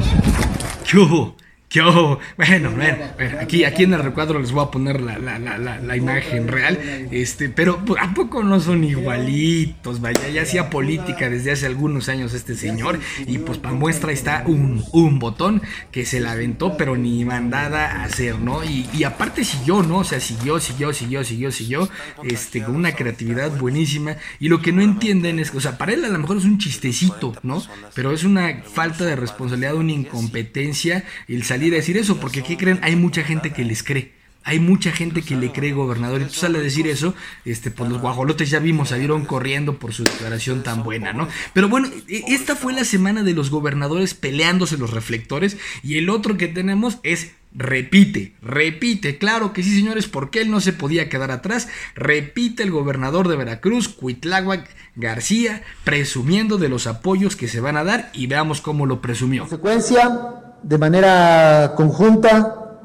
¿Qué 1.70 1.78
yo, 1.78 2.18
bueno, 2.36 2.72
bueno, 2.72 2.98
aquí, 3.40 3.64
aquí 3.64 3.84
en 3.84 3.94
el 3.94 4.02
recuadro 4.02 4.40
les 4.40 4.52
voy 4.52 4.66
a 4.66 4.72
poner 4.72 5.02
la, 5.02 5.20
la, 5.20 5.38
la, 5.38 5.80
la, 5.80 5.96
imagen 5.96 6.48
real, 6.48 6.80
este, 7.12 7.48
pero 7.48 7.86
¿a 8.02 8.12
poco 8.16 8.42
no 8.42 8.60
son 8.60 8.84
igualitos? 8.84 10.02
Vaya, 10.02 10.30
ya 10.30 10.42
hacía 10.42 10.72
política 10.72 11.30
desde 11.30 11.52
hace 11.52 11.68
algunos 11.68 12.10
años 12.10 12.34
este 12.34 12.56
señor, 12.56 13.00
y 13.28 13.38
pues 13.38 13.60
para 13.60 13.76
muestra 13.76 14.12
está 14.12 14.46
un, 14.48 14.84
un 14.94 15.20
botón 15.20 15.62
que 15.92 16.06
se 16.06 16.20
la 16.20 16.32
aventó, 16.32 16.76
pero 16.76 16.98
ni 16.98 17.24
mandada 17.24 18.02
a 18.02 18.06
hacer, 18.06 18.40
¿no? 18.40 18.64
Y, 18.64 18.90
y 18.92 19.04
aparte 19.04 19.44
siguió, 19.44 19.84
¿no? 19.84 20.00
O 20.00 20.04
sea, 20.04 20.20
siguió, 20.20 20.60
siguió, 20.60 20.92
siguió, 20.92 21.24
siguió, 21.24 21.52
siguió, 21.52 21.90
este, 22.24 22.64
con 22.64 22.78
una 22.78 22.94
creatividad 22.94 23.56
buenísima, 23.60 24.16
y 24.40 24.50
lo 24.50 24.60
que 24.64 24.72
no 24.72 24.82
entienden 24.82 25.38
es 25.38 25.52
que, 25.52 25.58
o 25.58 25.62
sea, 25.62 25.78
para 25.78 25.94
él 25.94 26.04
a 26.04 26.10
lo 26.10 26.18
mejor 26.18 26.38
es 26.38 26.46
un 26.46 26.58
chistecito, 26.58 27.36
¿no? 27.44 27.62
Pero 27.94 28.12
es 28.12 28.24
una 28.24 28.64
falta 28.64 29.06
de 29.06 29.16
responsabilidad, 29.16 29.76
una 29.76 29.92
incompetencia, 29.92 31.04
el 31.28 31.44
salir 31.44 31.59
a 31.68 31.78
decir 31.78 31.98
eso, 31.98 32.20
porque 32.20 32.44
¿qué 32.44 32.58
creen? 32.58 32.80
Hay 32.82 32.96
mucha 32.96 33.24
gente 33.24 33.52
que 33.52 33.64
les 33.64 33.84
cree. 33.84 34.14
hay 34.46 34.60
mucha 34.60 34.92
gente 34.92 35.22
que 35.22 35.36
le 35.36 35.52
cree 35.52 35.74
gobernador 35.74 36.22
y 36.22 36.26
tú 36.26 36.34
sale 36.34 36.58
a 36.58 36.62
decir 36.62 36.88
eso, 36.88 37.14
este, 37.46 37.70
pues 37.72 37.90
los 37.90 38.02
guajolotes 38.02 38.50
ya 38.50 38.60
vimos, 38.60 38.90
salieron 38.90 39.26
corriendo 39.26 39.78
por 39.78 39.94
su 39.94 40.04
declaración 40.04 40.64
tan 40.64 40.82
buena, 40.82 41.14
¿no? 41.14 41.28
Pero 41.54 41.70
bueno, 41.70 41.90
e, 42.08 42.24
esta 42.30 42.56
fue 42.56 42.74
la 42.74 42.86
semana 42.86 43.22
de 43.24 43.34
los 43.34 43.52
gobernadores 43.52 44.14
peleándose 44.14 44.78
los 44.78 44.92
reflectores 44.92 45.58
y 45.84 45.98
el 45.98 46.10
otro 46.10 46.38
que 46.38 46.48
tenemos 46.48 47.00
es 47.04 47.32
Repite, 47.52 48.36
repite, 48.44 49.18
claro 49.18 49.54
que 49.54 49.64
sí 49.64 49.76
señores, 49.76 50.08
porque 50.08 50.40
él 50.40 50.52
no 50.52 50.62
se 50.62 50.72
podía 50.72 51.10
quedar 51.10 51.32
atrás. 51.32 51.68
Repite 51.96 52.62
el 52.62 52.70
gobernador 52.70 53.28
de 53.28 53.38
Veracruz, 53.38 53.90
Cuitláhuac 53.90 54.70
García, 54.96 55.64
presumiendo 55.84 56.60
de 56.60 56.70
los 56.70 56.86
apoyos 56.86 57.36
que 57.36 57.48
se 57.48 57.60
van 57.60 57.76
a 57.76 57.84
dar 57.84 58.12
y 58.14 58.28
veamos 58.28 58.62
cómo 58.62 58.86
lo 58.86 59.02
presumió. 59.02 59.44
En 59.44 59.50
consecuencia, 59.50 60.49
de 60.64 60.78
manera 60.78 61.74
conjunta, 61.76 62.78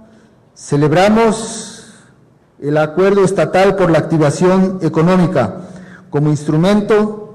celebramos 0.54 1.92
el 2.60 2.76
acuerdo 2.78 3.24
estatal 3.24 3.76
por 3.76 3.90
la 3.90 3.98
activación 3.98 4.78
económica 4.82 5.56
como 6.10 6.30
instrumento 6.30 7.34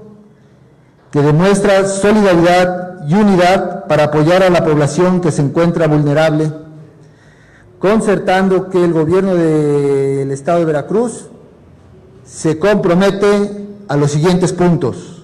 que 1.10 1.20
demuestra 1.20 1.86
solidaridad 1.86 3.06
y 3.06 3.14
unidad 3.14 3.86
para 3.86 4.04
apoyar 4.04 4.42
a 4.42 4.50
la 4.50 4.64
población 4.64 5.20
que 5.20 5.32
se 5.32 5.42
encuentra 5.42 5.86
vulnerable 5.86 6.52
concertando 7.80 8.68
que 8.68 8.84
el 8.84 8.92
gobierno 8.92 9.34
del 9.34 10.30
estado 10.30 10.60
de 10.60 10.66
Veracruz 10.66 11.28
se 12.24 12.58
compromete 12.58 13.66
a 13.88 13.96
los 13.96 14.12
siguientes 14.12 14.52
puntos. 14.52 15.19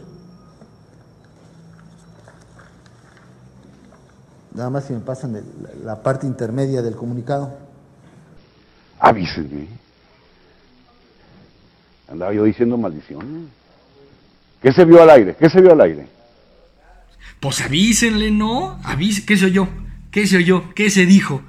Nada 4.56 4.70
más 4.70 4.86
si 4.86 4.94
me 4.94 5.00
pasan 5.00 5.38
la 5.84 6.02
parte 6.02 6.26
intermedia 6.26 6.80
del 6.80 6.96
comunicado. 6.96 7.58
Avísenme. 8.98 9.68
Andaba 12.08 12.32
yo 12.32 12.44
diciendo 12.44 12.78
maldiciones. 12.78 13.50
¿Qué 14.62 14.72
se 14.72 14.86
vio 14.86 15.02
al 15.02 15.10
aire? 15.10 15.36
¿Qué 15.38 15.50
se 15.50 15.60
vio 15.60 15.72
al 15.72 15.80
aire? 15.82 16.08
Pues 17.38 17.60
avísenle, 17.60 18.30
¿no? 18.30 18.80
¿Qué 19.26 19.36
soy 19.36 19.52
yo? 19.52 19.68
¿Qué 20.10 20.26
soy 20.26 20.44
yo? 20.44 20.72
¿Qué 20.75 20.88
se 20.88 21.04
dijo? 21.04 21.42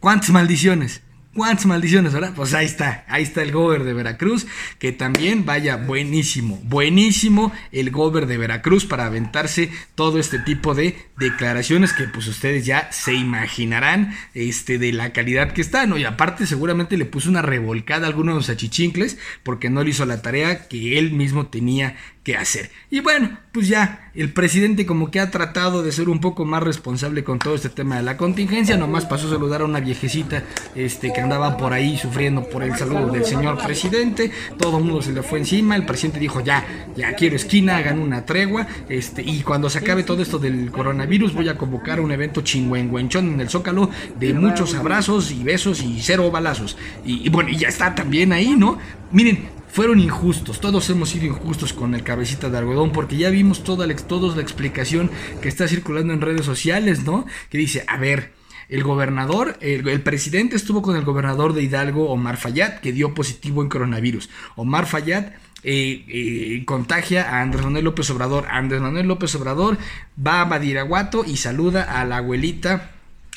¿Cuántas 0.00 0.30
maldiciones? 0.30 1.02
¿Cuántas 1.40 1.64
maldiciones, 1.64 2.12
verdad? 2.12 2.34
Pues 2.36 2.52
ahí 2.52 2.66
está, 2.66 3.06
ahí 3.08 3.22
está 3.22 3.40
el 3.40 3.50
gober 3.50 3.84
de 3.84 3.94
Veracruz, 3.94 4.46
que 4.78 4.92
también 4.92 5.46
vaya 5.46 5.78
buenísimo, 5.78 6.60
buenísimo 6.64 7.50
el 7.72 7.90
gober 7.90 8.26
de 8.26 8.36
Veracruz 8.36 8.84
para 8.84 9.06
aventarse 9.06 9.70
todo 9.94 10.18
este 10.18 10.38
tipo 10.38 10.74
de 10.74 10.98
declaraciones 11.16 11.94
que 11.94 12.04
pues 12.04 12.26
ustedes 12.26 12.66
ya 12.66 12.92
se 12.92 13.14
imaginarán 13.14 14.14
este, 14.34 14.76
de 14.76 14.92
la 14.92 15.14
calidad 15.14 15.52
que 15.52 15.62
está, 15.62 15.86
¿no? 15.86 15.96
Y 15.96 16.04
aparte 16.04 16.44
seguramente 16.44 16.98
le 16.98 17.06
puso 17.06 17.30
una 17.30 17.40
revolcada 17.40 18.04
a 18.04 18.10
algunos 18.10 18.34
de 18.34 18.40
los 18.40 18.50
achichincles 18.50 19.16
porque 19.42 19.70
no 19.70 19.82
le 19.82 19.88
hizo 19.88 20.04
la 20.04 20.20
tarea 20.20 20.68
que 20.68 20.98
él 20.98 21.12
mismo 21.12 21.46
tenía 21.46 21.96
hacer. 22.36 22.70
Y 22.90 23.00
bueno, 23.00 23.38
pues 23.52 23.68
ya 23.68 24.10
el 24.14 24.32
presidente 24.32 24.86
como 24.86 25.10
que 25.10 25.20
ha 25.20 25.30
tratado 25.30 25.82
de 25.82 25.92
ser 25.92 26.08
un 26.08 26.20
poco 26.20 26.44
más 26.44 26.62
responsable 26.62 27.24
con 27.24 27.38
todo 27.38 27.54
este 27.54 27.68
tema 27.68 27.96
de 27.96 28.02
la 28.02 28.16
contingencia, 28.16 28.76
nomás 28.76 29.06
pasó 29.06 29.28
a 29.28 29.30
saludar 29.30 29.62
a 29.62 29.64
una 29.64 29.80
viejecita 29.80 30.42
este, 30.74 31.12
que 31.12 31.20
andaba 31.20 31.56
por 31.56 31.72
ahí 31.72 31.96
sufriendo 31.96 32.48
por 32.48 32.62
el 32.62 32.76
saludo 32.76 33.08
del 33.12 33.24
señor 33.24 33.58
presidente, 33.64 34.30
todo 34.58 34.78
el 34.78 34.84
mundo 34.84 35.02
se 35.02 35.12
le 35.12 35.22
fue 35.22 35.38
encima, 35.38 35.76
el 35.76 35.86
presidente 35.86 36.18
dijo 36.18 36.40
ya, 36.40 36.64
ya 36.96 37.14
quiero 37.14 37.36
esquina, 37.36 37.76
hagan 37.76 38.00
una 38.00 38.24
tregua, 38.24 38.66
este, 38.88 39.22
y 39.22 39.42
cuando 39.42 39.70
se 39.70 39.78
acabe 39.78 40.02
todo 40.02 40.22
esto 40.22 40.38
del 40.38 40.70
coronavirus 40.70 41.34
voy 41.34 41.48
a 41.48 41.56
convocar 41.56 42.00
un 42.00 42.12
evento 42.12 42.40
chingüengüenchón 42.42 43.34
en 43.34 43.40
el 43.40 43.48
Zócalo 43.48 43.90
de 44.18 44.34
muchos 44.34 44.74
abrazos 44.74 45.30
y 45.30 45.42
besos 45.42 45.82
y 45.82 46.00
cero 46.00 46.30
balazos. 46.30 46.76
Y, 47.04 47.26
y 47.26 47.28
bueno, 47.30 47.50
y 47.50 47.56
ya 47.56 47.68
está 47.68 47.94
también 47.94 48.32
ahí, 48.32 48.54
¿no? 48.56 48.78
Miren, 49.12 49.59
fueron 49.72 50.00
injustos, 50.00 50.60
todos 50.60 50.88
hemos 50.90 51.10
sido 51.10 51.26
injustos 51.26 51.72
con 51.72 51.94
el 51.94 52.02
cabecita 52.02 52.50
de 52.50 52.58
algodón 52.58 52.92
porque 52.92 53.16
ya 53.16 53.30
vimos 53.30 53.62
toda 53.64 53.86
la, 53.86 53.94
toda 53.96 54.34
la 54.34 54.42
explicación 54.42 55.10
que 55.40 55.48
está 55.48 55.68
circulando 55.68 56.12
en 56.12 56.20
redes 56.20 56.44
sociales, 56.44 57.04
¿no? 57.04 57.26
Que 57.48 57.58
dice, 57.58 57.84
a 57.86 57.96
ver, 57.96 58.32
el 58.68 58.84
gobernador, 58.84 59.58
el, 59.60 60.00
presidente 60.02 60.56
estuvo 60.56 60.80
con 60.80 60.96
el 60.96 61.04
gobernador 61.04 61.54
de 61.54 61.62
Hidalgo, 61.62 62.10
Omar 62.10 62.36
Fayad, 62.36 62.78
que 62.80 62.92
dio 62.92 63.14
positivo 63.14 63.62
en 63.62 63.68
coronavirus. 63.68 64.30
Omar 64.54 64.86
Fayad 64.86 65.32
eh, 65.62 66.04
eh, 66.08 66.64
contagia 66.64 67.28
a 67.28 67.42
Andrés 67.42 67.64
Manuel 67.64 67.84
López 67.84 68.08
Obrador. 68.10 68.46
Andrés 68.48 68.80
Manuel 68.80 69.08
López 69.08 69.34
Obrador 69.34 69.76
va 70.24 70.40
a 70.40 70.44
Badiraguato 70.44 71.24
y 71.24 71.36
saluda 71.36 71.82
a 71.82 72.04
la 72.04 72.18
abuelita 72.18 72.92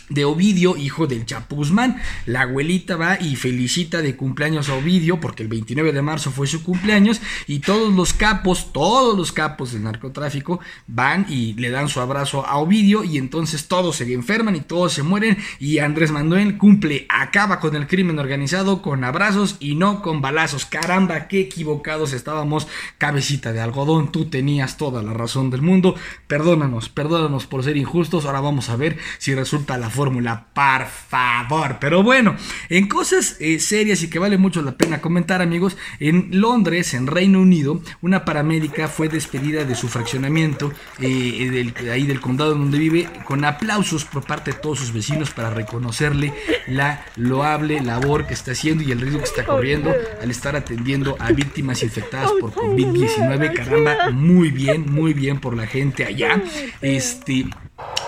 de 0.10 0.26
Ovidio, 0.26 0.78
hijo 0.78 1.08
del 1.08 1.26
Chapuzmán. 1.26 2.02
La 2.26 2.42
abuelita 2.42 2.96
va 2.96 3.20
y 3.20 3.36
felicita 3.36 4.02
de 4.02 4.16
cumpleaños 4.16 4.70
a 4.70 4.76
Ovidio, 4.76 5.20
porque 5.20 5.44
el 5.44 5.50
29 5.50 5.92
de 5.92 6.02
marzo 6.02 6.32
fue 6.32 6.48
su 6.48 6.64
cumpleaños, 6.64 7.22
y 7.48 7.60
todos 7.60 7.94
los 7.94 8.14
capos, 8.14 8.74
todos 8.74 9.18
los 9.18 9.32
capos 9.32 9.74
del 9.74 9.84
narcotráfico 9.84 10.60
van 10.88 11.26
y 11.30 11.54
le 11.54 11.70
dan 11.70 11.90
su 11.90 12.00
abrazo 12.00 12.46
a 12.46 12.58
Ovidio, 12.58 13.04
y 13.04 13.18
entonces 13.18 13.68
todos 13.68 13.98
se 13.98 14.14
enferman 14.14 14.56
y 14.56 14.62
todos 14.62 14.94
se 14.94 15.04
mueren, 15.04 15.38
y 15.60 15.80
Andrés 15.80 16.12
Manuel 16.12 16.58
cumple, 16.58 17.06
acaba 17.10 17.60
con 17.60 17.76
el 17.76 17.88
crimen 17.88 18.20
organizado 18.20 18.82
con 18.82 19.04
abrazos 19.04 19.58
y 19.60 19.76
no 19.76 20.02
con 20.02 20.22
balazos. 20.22 20.66
Caramba, 20.66 21.28
qué 21.28 21.42
equivocados 21.42 22.14
estábamos, 22.14 22.68
cabecita 22.98 23.54
de 23.54 23.62
algodón, 23.62 24.12
tú 24.12 24.26
tenías 24.26 24.78
toda 24.78 25.02
la 25.02 25.14
razón 25.14 25.50
del 25.50 25.62
mundo. 25.62 25.96
Perdónanos, 26.28 26.90
perdónanos 26.90 27.46
por 27.46 27.64
ser 27.64 27.78
injustos, 27.78 28.26
ahora 28.26 28.42
vamos 28.42 28.70
a 28.70 28.76
ver 28.76 28.98
si 29.18 29.34
resulta 29.34 29.78
la 29.78 29.90
fórmula, 30.04 30.48
por 30.54 30.86
favor. 30.86 31.78
Pero 31.80 32.04
bueno, 32.04 32.36
en 32.68 32.90
cosas 32.90 33.38
eh, 33.40 33.58
serias 33.60 34.04
y 34.04 34.10
que 34.10 34.20
vale 34.20 34.38
mucho 34.38 34.62
la 34.62 34.74
pena 34.74 35.00
comentar, 35.00 35.42
amigos, 35.42 35.78
en 36.02 36.28
Londres, 36.42 36.94
en 36.94 37.08
Reino 37.08 37.40
Unido, 37.40 37.82
una 38.02 38.26
paramédica 38.26 38.90
fue 38.90 39.08
despedida 39.08 39.64
de 39.64 39.76
su 39.76 39.88
fraccionamiento, 39.88 40.74
eh, 41.00 41.50
del, 41.50 41.90
ahí 41.90 42.06
del 42.06 42.20
condado 42.20 42.54
donde 42.54 42.78
vive, 42.78 43.08
con 43.24 43.46
aplausos 43.46 44.04
por 44.04 44.26
parte 44.26 44.52
de 44.52 44.58
todos 44.58 44.80
sus 44.80 44.92
vecinos 44.92 45.32
para 45.32 45.50
reconocerle 45.52 46.34
la 46.68 47.06
loable 47.16 47.80
labor 47.80 48.28
que 48.28 48.34
está 48.34 48.52
haciendo 48.52 48.84
y 48.84 48.92
el 48.92 49.00
riesgo 49.00 49.20
que 49.20 49.26
está 49.26 49.46
corriendo 49.46 49.94
al 50.22 50.30
estar 50.30 50.58
atendiendo 50.58 51.16
a 51.18 51.32
víctimas 51.32 51.82
infectadas 51.82 52.30
por 52.42 52.52
COVID-19. 52.52 53.54
Caramba, 53.54 54.12
muy 54.12 54.52
bien, 54.52 54.86
muy 54.92 55.14
bien 55.14 55.40
por 55.40 55.56
la 55.56 55.66
gente 55.66 56.04
allá. 56.04 56.44
Este. 56.82 57.46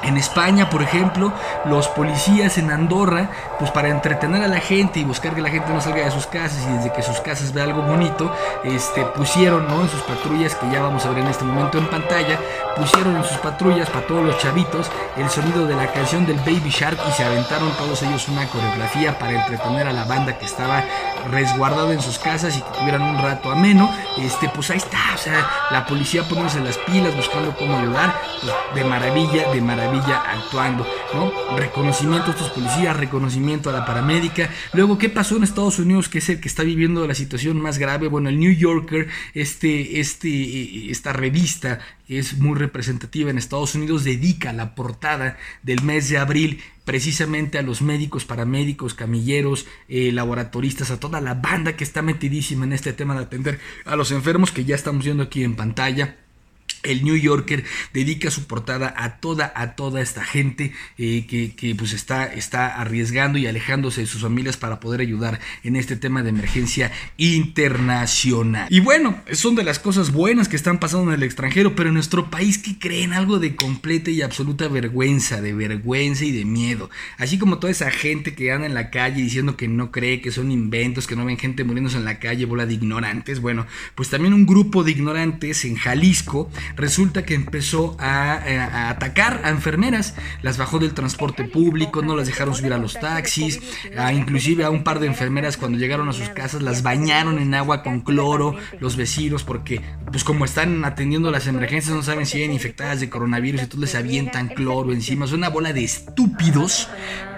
En 0.06 0.18
España, 0.18 0.70
por 0.70 0.84
ejemplo, 0.84 1.34
los 1.66 1.88
policías 1.88 2.60
en 2.60 2.70
Andorra, 2.70 3.30
pues 3.58 3.72
para 3.72 3.90
entretener 3.90 4.44
a 4.44 4.48
la 4.48 4.60
gente 4.60 5.00
y 5.00 5.04
buscar 5.04 5.34
que 5.34 5.42
la 5.42 5.50
gente 5.50 5.74
no 5.74 5.82
salga 5.82 6.06
de 6.06 6.12
sus 6.12 6.28
casas 6.28 6.64
y 6.70 6.74
desde 6.74 6.94
que 6.94 7.02
sus 7.02 7.20
casas 7.22 7.52
vea 7.54 7.64
algo 7.64 7.82
bonito, 7.82 8.32
este, 8.64 9.04
pusieron 9.04 9.68
¿no? 9.68 9.82
en 9.82 9.90
sus 9.90 10.02
patrullas, 10.02 10.54
que 10.54 10.70
ya 10.70 10.84
vamos 10.84 11.06
a 11.06 11.10
ver 11.10 11.20
en 11.20 11.28
este 11.28 11.44
momento 11.44 11.80
en 11.80 11.88
pantalla, 11.88 12.40
pusieron 12.76 13.16
en 13.16 13.24
sus 13.24 13.38
patrullas 13.38 13.90
para 13.90 14.06
todos 14.06 14.24
los 14.24 14.38
chavitos 14.38 14.92
el 15.18 15.28
sonido 15.30 15.66
de 15.66 15.76
la 15.76 15.92
canción 15.92 16.26
del 16.28 16.38
Baby 16.38 16.70
Shark 16.70 17.00
y 17.10 17.12
se 17.12 17.24
aventaron 17.24 17.72
todos 17.72 18.04
ellos 18.04 18.28
una 18.28 18.48
coreografía 18.48 19.18
para 19.18 19.32
entretener 19.32 19.88
a 19.88 19.94
la 19.94 20.04
banda 20.04 20.38
que 20.38 20.46
estaba 20.46 20.84
resguardada 21.32 21.94
en 21.94 22.02
sus 22.02 22.20
casas 22.20 22.56
y 22.56 22.62
que 22.62 22.78
tuvieran 22.78 23.02
un 23.02 23.18
rato 23.24 23.52
ameno. 23.52 23.90
Este, 24.20 24.50
pues 24.50 24.70
ahí 24.70 24.78
está, 24.78 25.00
o 25.16 25.18
sea, 25.18 25.50
la 25.72 25.86
policía 25.86 26.24
poniéndose 26.24 26.60
las 26.60 26.78
pilas, 26.80 27.16
buscando 27.16 27.56
cómo 27.56 27.78
ayudar, 27.78 28.14
pues 28.42 28.54
de 28.76 28.84
maravilla, 28.84 29.52
de 29.52 29.62
maravilla 29.62 29.95
actuando, 30.04 30.86
¿no? 31.14 31.32
Reconocimiento 31.58 32.28
a 32.28 32.34
estos 32.34 32.50
policías, 32.50 32.96
reconocimiento 32.96 33.70
a 33.70 33.74
la 33.74 33.86
paramédica. 33.86 34.50
Luego, 34.74 34.98
¿qué 34.98 35.10
pasó 35.10 35.38
en 35.38 35.44
Estados 35.44 35.80
Unidos? 35.80 36.10
Que 36.10 36.20
es 36.20 36.30
el 36.30 36.40
que 36.40 36.48
está 36.48 36.64
viviendo 36.64 37.06
la 37.08 37.16
situación 37.16 37.62
más 37.62 37.78
grave. 37.78 38.08
Bueno, 38.08 38.30
el 38.30 38.40
New 38.40 38.54
Yorker, 38.54 39.08
este, 39.34 40.00
este, 40.00 40.92
esta 40.92 41.14
revista 41.14 41.80
es 42.08 42.38
muy 42.38 42.58
representativa 42.58 43.30
en 43.30 43.38
Estados 43.38 43.76
Unidos, 43.76 44.04
dedica 44.04 44.54
la 44.54 44.76
portada 44.76 45.38
del 45.64 45.82
mes 45.82 46.10
de 46.10 46.18
abril 46.18 46.62
precisamente 46.84 47.58
a 47.58 47.64
los 47.64 47.82
médicos, 47.82 48.26
paramédicos, 48.26 48.94
camilleros, 48.94 49.66
eh, 49.90 50.12
laboratoristas, 50.12 50.92
a 50.92 51.00
toda 51.00 51.20
la 51.20 51.34
banda 51.34 51.76
que 51.76 51.84
está 51.84 52.04
metidísima 52.04 52.66
en 52.66 52.74
este 52.74 52.94
tema 52.94 53.16
de 53.16 53.22
atender 53.22 53.60
a 53.86 53.96
los 53.96 54.12
enfermos 54.12 54.52
que 54.52 54.66
ya 54.66 54.76
estamos 54.76 55.04
viendo 55.04 55.24
aquí 55.24 55.44
en 55.44 55.56
pantalla 55.56 56.18
el 56.86 57.04
New 57.04 57.16
Yorker 57.16 57.64
dedica 57.94 58.32
su 58.32 58.46
portada 58.46 58.94
a 58.98 59.18
toda, 59.18 59.52
a 59.56 59.76
toda 59.76 60.02
esta 60.02 60.24
gente 60.24 60.72
eh, 60.98 61.26
que, 61.28 61.76
pues 61.76 61.94
está, 61.94 62.26
está 62.26 62.80
arriesgando 62.80 63.38
y 63.38 63.48
alejándose 63.48 64.02
de 64.02 64.08
sus 64.08 64.22
familias 64.22 64.58
para 64.58 64.80
poder 64.80 65.02
ayudar 65.02 65.40
en 65.64 65.76
este 65.76 65.96
tema 65.96 66.24
de 66.24 66.30
emergencia 66.30 66.92
internacional. 67.18 68.68
Y 68.70 68.80
bueno, 68.80 69.22
son 69.32 69.56
de 69.56 69.64
las 69.64 69.80
cosas 69.80 70.12
buenas 70.12 70.48
que 70.48 70.56
están 70.56 70.80
pasando 70.80 71.12
en 71.12 71.20
el 71.20 71.24
extranjero, 71.24 71.76
pero 71.76 71.90
en 71.90 71.96
nuestro 71.96 72.30
país 72.30 72.58
que 72.58 72.78
creen 72.78 73.14
algo 73.14 73.40
de 73.40 73.56
completa 73.56 74.12
y 74.12 74.22
absoluta 74.22 74.68
vergüenza, 74.68 75.42
de 75.42 75.54
vergüenza 75.54 76.26
y 76.26 76.32
de 76.32 76.46
miedo. 76.46 76.90
Así 77.18 77.38
como 77.38 77.60
toda 77.60 77.72
esa 77.72 77.92
gente 77.92 78.36
que 78.36 78.52
anda 78.52 78.68
en 78.68 78.74
la 78.74 78.90
calle 78.90 79.22
diciendo 79.22 79.58
que 79.58 79.68
no 79.68 79.92
cree, 79.92 80.22
que 80.22 80.32
son 80.32 80.52
inventos, 80.52 81.08
que 81.08 81.16
no 81.16 81.26
ven 81.26 81.38
gente 81.38 81.64
muriéndose 81.64 81.98
en 81.98 82.06
la 82.06 82.20
calle, 82.20 82.46
bola 82.46 82.66
de 82.66 82.74
ignorantes. 82.74 83.40
Bueno, 83.40 83.66
pues 83.96 84.10
también 84.10 84.34
un 84.34 84.46
grupo 84.46 84.84
de 84.84 84.92
ignorantes 84.92 85.66
en 85.66 85.76
Jalisco 85.76 86.52
resulta 86.76 87.24
que 87.24 87.34
empezó 87.34 87.96
a, 88.00 88.42
eh, 88.46 88.60
a 88.60 88.90
atacar 88.90 89.42
a 89.44 89.50
enfermeras, 89.50 90.16
las 90.42 90.58
bajó 90.58 90.80
del 90.80 90.94
transporte 90.94 91.46
público, 91.46 92.02
no 92.02 92.16
las 92.16 92.28
dejaron 92.28 92.56
subir 92.56 92.74
a 92.74 92.78
los 92.78 92.94
taxis, 93.00 93.60
inclusive 94.14 94.64
a 94.64 94.70
un 94.70 94.84
par 94.84 95.00
de 95.00 95.08
enfermeras 95.08 95.58
cuando 95.58 95.78
llegaron 95.78 96.10
a 96.10 96.14
sus 96.14 96.30
casas 96.30 96.62
las 96.62 96.84
bañaron 96.84 97.40
en 97.40 97.54
agua 97.54 97.84
con 97.84 98.02
cloro, 98.02 98.56
los 98.80 98.96
vecinos, 98.96 99.44
porque 99.44 99.82
pues 100.12 100.24
como 100.24 100.46
están 100.46 100.84
atendiendo 100.86 101.32
las 101.32 101.48
emergencias 101.48 101.96
no 101.96 102.04
saben 102.04 102.26
si 102.26 102.38
vienen 102.38 102.56
infectadas 102.56 103.00
de 103.00 103.10
coronavirus, 103.10 103.62
entonces 103.62 103.94
les 103.94 103.96
avientan 103.96 104.50
cloro 104.50 104.94
encima, 104.94 105.26
es 105.26 105.32
una 105.32 105.50
bola 105.50 105.74
de 105.74 105.84
estúpidos 105.84 106.90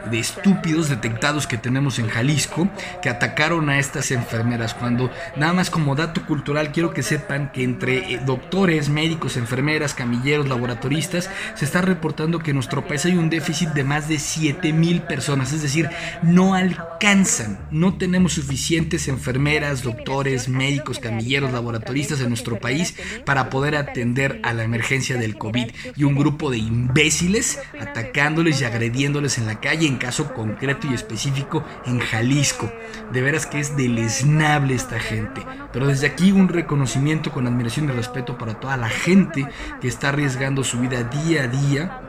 de 0.09 0.19
estúpidos 0.19 0.89
detectados 0.89 1.47
que 1.47 1.57
tenemos 1.57 1.99
en 1.99 2.07
Jalisco 2.07 2.69
que 3.01 3.09
atacaron 3.09 3.69
a 3.69 3.79
estas 3.79 4.11
enfermeras. 4.11 4.73
Cuando, 4.73 5.11
nada 5.35 5.53
más 5.53 5.69
como 5.69 5.95
dato 5.95 6.25
cultural, 6.25 6.71
quiero 6.71 6.93
que 6.93 7.03
sepan 7.03 7.51
que 7.51 7.63
entre 7.63 8.13
eh, 8.13 8.21
doctores, 8.25 8.89
médicos, 8.89 9.26
enfermeras, 9.35 9.93
camilleros, 9.93 10.47
laboratoristas, 10.47 11.29
se 11.55 11.65
está 11.65 11.81
reportando 11.81 12.39
que 12.39 12.51
en 12.51 12.55
nuestro 12.55 12.87
país 12.87 13.03
hay 13.05 13.17
un 13.17 13.29
déficit 13.29 13.69
de 13.69 13.83
más 13.83 14.07
de 14.07 14.19
7 14.19 14.71
mil 14.71 15.01
personas. 15.01 15.51
Es 15.51 15.61
decir, 15.61 15.89
no 16.21 16.53
alcanzan, 16.53 17.59
no 17.69 17.97
tenemos 17.97 18.33
suficientes 18.33 19.09
enfermeras, 19.09 19.83
doctores, 19.83 20.47
médicos, 20.47 20.99
camilleros, 20.99 21.51
laboratoristas 21.51 22.21
en 22.21 22.29
nuestro 22.29 22.59
país 22.59 22.95
para 23.25 23.49
poder 23.49 23.75
atender 23.75 24.39
a 24.43 24.53
la 24.53 24.63
emergencia 24.63 25.17
del 25.17 25.37
COVID. 25.37 25.69
Y 25.97 26.03
un 26.05 26.15
grupo 26.15 26.49
de 26.49 26.59
imbéciles 26.59 27.59
atacándoles 27.81 28.61
y 28.61 28.65
agrediéndoles 28.65 29.37
en 29.37 29.47
la 29.47 29.59
calle 29.59 29.97
caso 29.97 30.33
concreto 30.33 30.87
y 30.87 30.93
específico 30.93 31.63
en 31.85 31.99
Jalisco. 31.99 32.71
De 33.11 33.21
veras 33.21 33.45
que 33.45 33.59
es 33.59 33.75
deleznable 33.75 34.73
esta 34.73 34.99
gente. 34.99 35.41
Pero 35.73 35.87
desde 35.87 36.07
aquí 36.07 36.31
un 36.31 36.49
reconocimiento 36.49 37.31
con 37.31 37.47
admiración 37.47 37.89
y 37.89 37.91
respeto 37.91 38.37
para 38.37 38.59
toda 38.59 38.77
la 38.77 38.89
gente 39.07 39.47
que 39.79 39.87
está 39.87 40.09
arriesgando 40.09 40.65
su 40.65 40.79
vida 40.79 41.03
día 41.03 41.43
a 41.43 41.47
día 41.47 42.01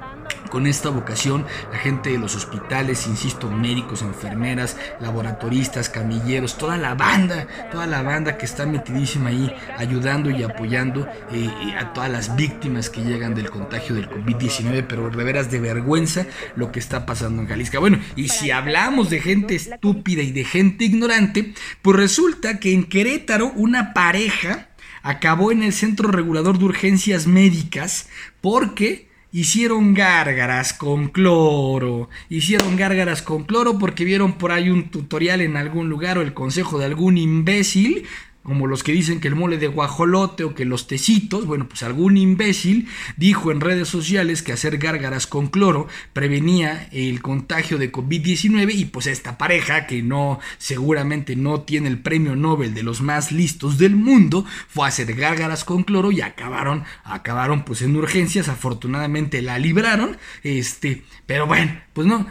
con 0.51 0.67
esta 0.67 0.89
vocación, 0.89 1.47
la 1.71 1.79
gente 1.79 2.11
de 2.11 2.19
los 2.19 2.35
hospitales, 2.35 3.07
insisto, 3.07 3.51
médicos, 3.51 4.03
enfermeras, 4.03 4.77
laboratoristas, 5.01 5.89
camilleros, 5.89 6.59
toda 6.59 6.77
la 6.77 6.95
banda, 6.95 7.47
toda 7.71 7.87
la 7.87 8.03
banda 8.03 8.39
que 8.39 8.47
está 8.47 8.67
metidísima 8.67 9.29
ahí 9.29 9.55
ayudando 9.77 10.31
y 10.31 10.43
apoyando 10.43 11.07
eh, 11.33 11.51
a 11.79 11.93
todas 11.93 12.11
las 12.11 12.35
víctimas 12.35 12.91
que 12.91 13.03
llegan 13.03 13.35
del 13.35 13.51
contagio 13.51 13.95
del 13.95 14.09
COVID-19, 14.09 14.87
pero 14.89 15.11
de 15.11 15.25
veras 15.25 15.51
de 15.51 15.61
vergüenza 15.61 16.27
lo 16.57 16.73
que 16.73 16.79
está 16.81 17.07
pasando 17.07 17.43
en 17.43 17.49
Jalisco. 17.49 17.79
Bueno, 17.79 17.99
y 18.17 18.29
si 18.29 18.51
hablamos 18.51 19.11
de 19.11 19.21
gente 19.21 19.55
estúpida 19.55 20.23
y 20.23 20.33
de 20.33 20.45
gente 20.45 20.85
ignorante, 20.85 21.53
pues 21.83 21.97
resulta 21.97 22.59
que 22.59 22.73
en 22.73 22.85
Querétaro 22.85 23.53
una 23.55 23.93
pareja 23.93 24.68
acabó 25.03 25.53
en 25.53 25.63
el 25.63 25.73
Centro 25.73 26.11
Regulador 26.11 26.59
de 26.59 26.65
Urgencias 26.65 27.27
Médicas 27.27 28.09
porque 28.41 29.09
Hicieron 29.31 29.93
gárgaras 29.93 30.73
con 30.73 31.09
cloro. 31.09 32.09
Hicieron 32.31 32.77
gárgaras 32.77 33.21
con 33.21 33.45
cloro 33.45 33.79
porque 33.79 34.05
vieron 34.05 34.39
por 34.39 34.53
ahí 34.53 34.71
un 34.71 34.89
tutorial 34.91 35.43
en 35.43 35.59
algún 35.59 35.91
lugar 35.91 36.17
o 36.17 36.23
el 36.23 36.33
consejo 36.33 36.79
de 36.79 36.87
algún 36.87 37.19
imbécil 37.19 38.07
como 38.49 38.67
los 38.67 38.83
que 38.83 38.93
dicen 38.93 39.21
que 39.21 39.29
el 39.29 39.37
mole 39.37 39.59
de 39.59 39.69
guajolote 39.69 40.45
o 40.45 40.55
que 40.55 40.65
los 40.65 40.87
tecitos, 40.87 41.47
bueno, 41.47 41.69
pues 41.69 41.83
algún 41.83 42.17
imbécil 42.17 42.89
dijo 43.17 43.53
en 43.53 43.61
redes 43.61 43.89
sociales 43.89 44.43
que 44.43 44.53
hacer 44.53 44.79
gárgaras 44.79 45.27
con 45.27 45.49
cloro 45.49 45.87
prevenía 46.13 46.89
el 46.91 47.23
contagio 47.23 47.79
de 47.79 47.93
COVID-19 47.93 48.75
y 48.75 48.87
pues 48.87 49.07
esta 49.07 49.39
pareja 49.39 49.87
que 49.87 50.03
no 50.03 50.41
seguramente 50.59 51.37
no 51.37 51.61
tiene 51.61 51.89
el 51.89 51.99
premio 51.99 52.35
Nobel 52.35 52.75
de 52.75 52.83
los 52.83 53.03
más 53.03 53.31
listos 53.31 53.79
del 53.79 53.95
mundo 53.95 54.45
fue 54.69 54.87
a 54.87 54.89
hacer 54.89 55.15
gárgaras 55.15 55.65
con 55.65 55.85
cloro 55.85 56.11
y 56.11 56.21
acabaron 56.21 56.85
acabaron 57.05 57.65
pues 57.65 57.83
en 57.83 57.97
urgencias, 57.97 58.49
afortunadamente 58.49 59.43
la 59.43 59.59
libraron, 59.59 60.17
este, 60.43 61.05
pero 61.27 61.47
bueno, 61.47 61.73
pues 61.93 62.07
no, 62.07 62.27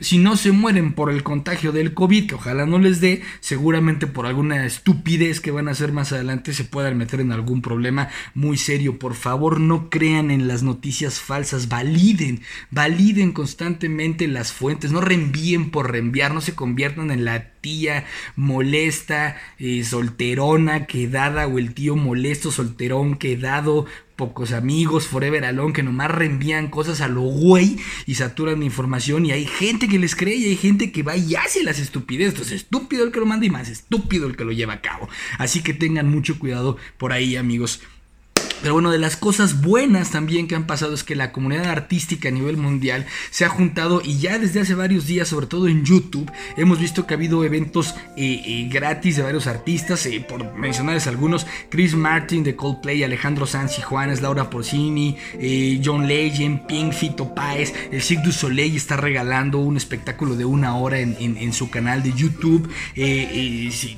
si 0.00 0.18
no 0.18 0.36
se 0.36 0.52
mueren 0.52 0.92
por 0.92 1.10
el 1.10 1.22
contagio 1.22 1.72
del 1.72 1.94
COVID, 1.94 2.28
que 2.28 2.34
ojalá 2.34 2.66
no 2.66 2.78
les 2.78 3.00
dé, 3.00 3.22
seguramente 3.40 4.06
por 4.06 4.26
alguna 4.26 4.64
estupidez 4.64 5.40
que 5.40 5.50
van 5.58 5.68
a 5.68 5.72
hacer 5.72 5.92
más 5.92 6.12
adelante 6.12 6.52
se 6.52 6.64
puedan 6.64 6.96
meter 6.96 7.20
en 7.20 7.32
algún 7.32 7.62
problema 7.62 8.08
muy 8.34 8.56
serio. 8.56 8.98
Por 8.98 9.14
favor, 9.14 9.58
no 9.58 9.90
crean 9.90 10.30
en 10.30 10.46
las 10.46 10.62
noticias 10.62 11.18
falsas, 11.18 11.68
validen, 11.68 12.42
validen 12.70 13.32
constantemente 13.32 14.28
las 14.28 14.52
fuentes, 14.52 14.92
no 14.92 15.00
reenvíen 15.00 15.70
por 15.70 15.90
reenviar, 15.90 16.32
no 16.32 16.40
se 16.40 16.54
conviertan 16.54 17.10
en 17.10 17.24
la 17.24 17.52
molesta, 18.36 19.36
eh, 19.58 19.84
solterona, 19.84 20.86
quedada, 20.86 21.46
o 21.46 21.58
el 21.58 21.74
tío 21.74 21.96
molesto, 21.96 22.50
solterón, 22.50 23.16
quedado, 23.16 23.86
pocos 24.16 24.52
amigos, 24.52 25.06
Forever 25.06 25.44
Alone, 25.44 25.72
que 25.72 25.84
nomás 25.84 26.10
reenvían 26.10 26.68
cosas 26.68 27.00
a 27.00 27.08
lo 27.08 27.20
güey 27.20 27.78
y 28.04 28.16
saturan 28.16 28.58
de 28.58 28.66
información. 28.66 29.24
Y 29.24 29.32
hay 29.32 29.46
gente 29.46 29.88
que 29.88 29.98
les 29.98 30.16
cree 30.16 30.34
y 30.34 30.46
hay 30.46 30.56
gente 30.56 30.90
que 30.90 31.04
va 31.04 31.16
y 31.16 31.36
hace 31.36 31.62
las 31.62 31.78
estupideces. 31.78 32.50
Estúpido 32.50 33.04
el 33.04 33.12
que 33.12 33.20
lo 33.20 33.26
manda 33.26 33.46
y 33.46 33.50
más 33.50 33.68
estúpido 33.68 34.26
el 34.26 34.36
que 34.36 34.44
lo 34.44 34.50
lleva 34.50 34.74
a 34.74 34.80
cabo. 34.80 35.08
Así 35.38 35.62
que 35.62 35.72
tengan 35.72 36.10
mucho 36.10 36.38
cuidado 36.38 36.76
por 36.96 37.12
ahí, 37.12 37.36
amigos. 37.36 37.80
Pero 38.60 38.74
bueno, 38.74 38.90
de 38.90 38.98
las 38.98 39.16
cosas 39.16 39.62
buenas 39.62 40.10
también 40.10 40.48
que 40.48 40.56
han 40.56 40.66
pasado 40.66 40.92
es 40.92 41.04
que 41.04 41.14
la 41.14 41.30
comunidad 41.30 41.66
artística 41.66 42.28
a 42.28 42.32
nivel 42.32 42.56
mundial 42.56 43.06
se 43.30 43.44
ha 43.44 43.48
juntado 43.48 44.02
y 44.04 44.18
ya 44.18 44.38
desde 44.38 44.60
hace 44.60 44.74
varios 44.74 45.06
días, 45.06 45.28
sobre 45.28 45.46
todo 45.46 45.68
en 45.68 45.84
YouTube, 45.84 46.30
hemos 46.56 46.80
visto 46.80 47.06
que 47.06 47.14
ha 47.14 47.16
habido 47.16 47.44
eventos 47.44 47.94
eh, 48.16 48.42
eh, 48.44 48.68
gratis 48.68 49.16
de 49.16 49.22
varios 49.22 49.46
artistas, 49.46 50.04
eh, 50.06 50.24
por 50.28 50.54
mencionarles 50.54 51.06
algunos, 51.06 51.46
Chris 51.68 51.94
Martin 51.94 52.42
de 52.42 52.56
Coldplay, 52.56 53.04
Alejandro 53.04 53.46
Sanz 53.46 53.78
y 53.78 53.82
Juanes, 53.82 54.22
Laura 54.22 54.50
Porcini, 54.50 55.16
John 55.84 56.08
Legend, 56.08 56.66
Pink, 56.66 56.92
Fito 56.92 57.34
Páez, 57.34 57.72
el 57.92 58.02
Cirque 58.02 58.26
du 58.26 58.32
Soleil 58.32 58.76
está 58.76 58.96
regalando 58.96 59.58
un 59.58 59.76
espectáculo 59.76 60.34
de 60.34 60.44
una 60.44 60.76
hora 60.76 60.98
en, 60.98 61.52
su 61.52 61.70
canal 61.70 62.02
de 62.02 62.12
YouTube. 62.12 62.68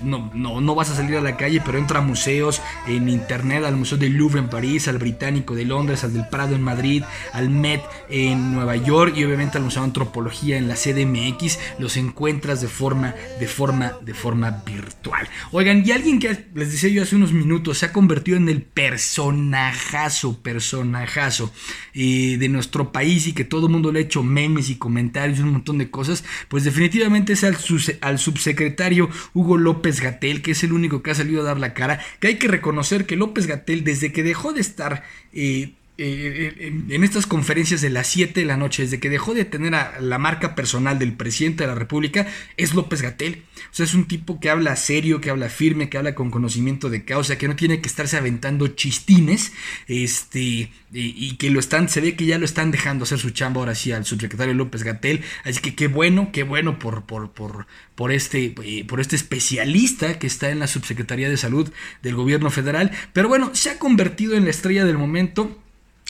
No, 0.05 0.31
no, 0.35 0.61
no 0.61 0.75
vas 0.75 0.91
a 0.91 0.97
salir 0.97 1.17
a 1.17 1.21
la 1.21 1.37
calle, 1.37 1.63
pero 1.65 1.79
entra 1.79 2.01
a 2.01 2.03
museos, 2.03 2.61
en 2.87 3.09
internet, 3.09 3.65
al 3.65 3.77
Museo 3.77 3.97
del 3.97 4.13
Louvre 4.13 4.41
en 4.41 4.50
París, 4.51 4.89
al 4.89 4.99
Británico 4.99 5.55
de 5.55 5.65
Londres, 5.65 6.05
al 6.05 6.13
del 6.13 6.29
Prado 6.29 6.55
en 6.55 6.63
Madrid, 6.63 7.05
al 7.33 7.51
Met 7.51 7.83
en 8.09 8.53
Nueva 8.53 8.77
York 8.77 9.15
y 9.17 9.25
obviamente 9.25 9.59
al 9.59 9.65
Museo 9.65 9.83
de 9.83 9.89
Antropología 9.89 10.59
en 10.59 10.69
la 10.69 10.75
CDMX, 10.75 11.59
los 11.79 11.97
encuentras 11.97 12.61
de 12.61 12.69
forma, 12.69 13.15
de 13.39 13.47
forma, 13.47 13.93
de 14.03 14.15
forma 14.15 14.63
virtual. 14.67 15.29
Oigan, 15.53 15.83
y 15.87 15.93
alguien 15.93 16.19
que 16.19 16.47
les 16.55 16.73
decía 16.73 16.91
yo 16.91 17.03
hace 17.03 17.17
unos 17.17 17.33
minutos 17.33 17.79
se 17.79 17.87
ha 17.87 17.93
convertido 17.93 18.37
en 18.37 18.49
el 18.49 18.63
personajazo, 18.63 20.43
personajazo 20.43 21.53
eh, 21.95 22.37
de 22.39 22.49
nuestro 22.49 22.93
país 22.93 23.27
y 23.27 23.33
que 23.33 23.45
todo 23.45 23.67
el 23.67 23.73
mundo 23.73 23.93
le 23.93 24.01
ha 24.01 24.03
hecho 24.03 24.23
memes 24.23 24.71
y 24.71 24.77
comentarios 24.77 25.39
y 25.39 25.43
un 25.43 25.53
montón 25.53 25.79
de 25.79 25.91
cosas, 25.91 26.25
pues 26.49 26.65
definitivamente 26.65 27.35
es 27.35 27.45
al, 27.45 27.57
al 28.01 28.19
subsecretario 28.19 29.09
Hugo 29.35 29.59
López 29.59 30.01
Gatel, 30.01 30.43
que 30.43 30.53
es 30.53 30.65
el 30.65 30.73
único 30.73 31.03
que 31.03 31.11
ha 31.11 31.15
salido 31.15 31.43
a 31.43 31.45
dar 31.45 31.59
la 31.59 31.75
cara, 31.75 32.01
que 32.19 32.29
hay 32.29 32.37
que 32.37 32.49
reconocer 32.49 33.07
que 33.07 33.17
López 33.17 33.47
Gatel 33.47 33.85
desde 33.85 34.13
que 34.13 34.23
dejó 34.23 34.40
dejó 34.41 34.55
de 34.55 34.61
estar 34.63 35.03
eh, 35.35 35.75
eh, 36.03 36.73
en 36.89 37.05
estas 37.05 37.27
conferencias 37.27 37.83
de 37.83 37.91
las 37.91 38.07
7 38.07 38.41
de 38.41 38.47
la 38.47 38.57
noche, 38.57 38.85
desde 38.85 39.01
que 39.01 39.11
dejó 39.11 39.35
de 39.35 39.45
tener 39.45 39.75
a 39.75 40.01
la 40.01 40.19
marca 40.19 40.55
personal 40.55 40.99
del 40.99 41.13
presidente 41.13 41.65
de 41.65 41.69
la 41.69 41.75
República, 41.75 42.27
es 42.57 42.75
López 42.75 43.03
Gatel. 43.03 43.43
O 43.71 43.75
sea, 43.75 43.85
es 43.85 43.93
un 43.93 44.07
tipo 44.07 44.41
que 44.41 44.49
habla 44.49 44.75
serio, 44.77 45.21
que 45.21 45.29
habla 45.29 45.51
firme, 45.51 45.91
que 45.91 45.99
habla 45.99 46.15
con 46.15 46.31
conocimiento 46.31 46.89
de 46.89 47.05
causa, 47.05 47.37
que 47.37 47.49
no 47.49 47.55
tiene 47.55 47.83
que 47.83 47.89
estarse 47.89 48.17
aventando 48.17 48.69
chistines, 48.69 49.53
este, 49.89 50.73
y, 50.91 51.37
que 51.37 51.51
lo 51.51 51.61
están, 51.61 51.91
se 51.91 52.01
ve 52.01 52.17
que 52.17 52.25
ya 52.25 52.39
lo 52.39 52.47
están 52.47 52.71
dejando 52.71 53.05
hacer 53.05 53.19
su 53.19 53.31
chamba 53.31 53.61
ahora 53.61 53.75
sí 53.75 53.93
al 53.93 54.07
subsecretario 54.07 54.55
López 54.55 54.83
Gatel. 54.83 55.23
Así 55.45 55.61
que 55.61 55.75
qué 55.75 55.89
bueno, 55.89 56.31
qué 56.33 56.45
bueno 56.45 56.79
por, 56.79 57.05
por, 57.05 57.33
por, 57.33 57.67
por 57.95 58.11
este, 58.11 58.55
eh, 58.65 58.85
por 58.87 59.01
este 59.01 59.17
especialista 59.17 60.19
que 60.19 60.27
está 60.27 60.49
en 60.49 60.61
la 60.61 60.67
subsecretaría 60.67 61.29
de 61.29 61.37
salud 61.37 61.71
del 62.03 62.15
gobierno 62.15 62.51
federal. 62.51 62.91
Pero 63.13 63.29
bueno, 63.29 63.51
se 63.55 63.69
ha 63.69 63.79
convertido 63.79 64.35
en 64.35 64.45
la 64.45 64.51
estrella 64.51 64.87
del 64.87 64.97
momento 64.97 65.59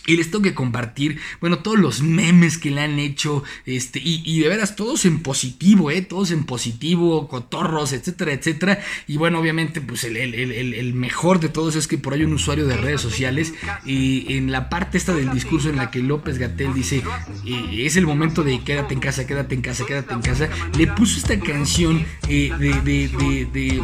y 0.07 0.17
les 0.17 0.31
tengo 0.31 0.43
que 0.43 0.55
compartir, 0.55 1.19
bueno, 1.41 1.59
todos 1.59 1.79
los 1.79 2.03
memes 2.03 2.59
que 2.59 2.71
le 2.71 2.81
han 2.81 2.99
hecho, 2.99 3.43
este, 3.67 4.01
y, 4.03 4.41
de 4.41 4.49
veras, 4.49 4.77
todos 4.77 5.05
en 5.05 5.21
positivo, 5.21 5.91
¿eh? 5.91 6.03
Todos 6.03 6.31
en 6.31 6.45
positivo, 6.45 7.29
cotorros, 7.29 7.93
etcétera, 7.93 8.33
etcétera. 8.33 8.81
Y 9.07 9.19
bueno, 9.19 9.39
obviamente, 9.39 9.81
pues 9.81 10.05
el, 10.05 10.95
mejor 10.95 11.41
de 11.41 11.49
todos 11.49 11.77
es 11.77 11.87
que 11.87 11.99
por 11.99 12.15
ahí 12.15 12.25
un 12.25 12.33
usuario 12.33 12.67
de 12.67 12.77
redes 12.77 13.01
sociales, 13.01 13.55
y 13.85 14.35
en 14.35 14.51
la 14.51 14.69
parte 14.69 14.99
esta 14.99 15.15
del 15.15 15.31
discurso 15.31 15.71
en 15.71 15.77
la 15.77 15.91
que 15.91 16.01
López 16.01 16.39
Gatel 16.39 16.75
dice, 16.75 17.03
eh, 17.47 17.87
es 17.87 17.97
el 17.97 18.07
momento 18.07 18.43
de 18.43 18.61
quédate 18.65 18.95
en 18.95 19.01
casa, 19.01 19.27
quédate 19.27 19.55
en 19.55 19.63
casa, 19.63 19.85
quédate 19.87 20.15
en 20.15 20.23
casa, 20.23 20.49
le 20.77 20.87
puso 20.87 21.19
esta 21.19 21.39
canción 21.39 22.05
eh, 22.29 22.51
de 22.59 23.83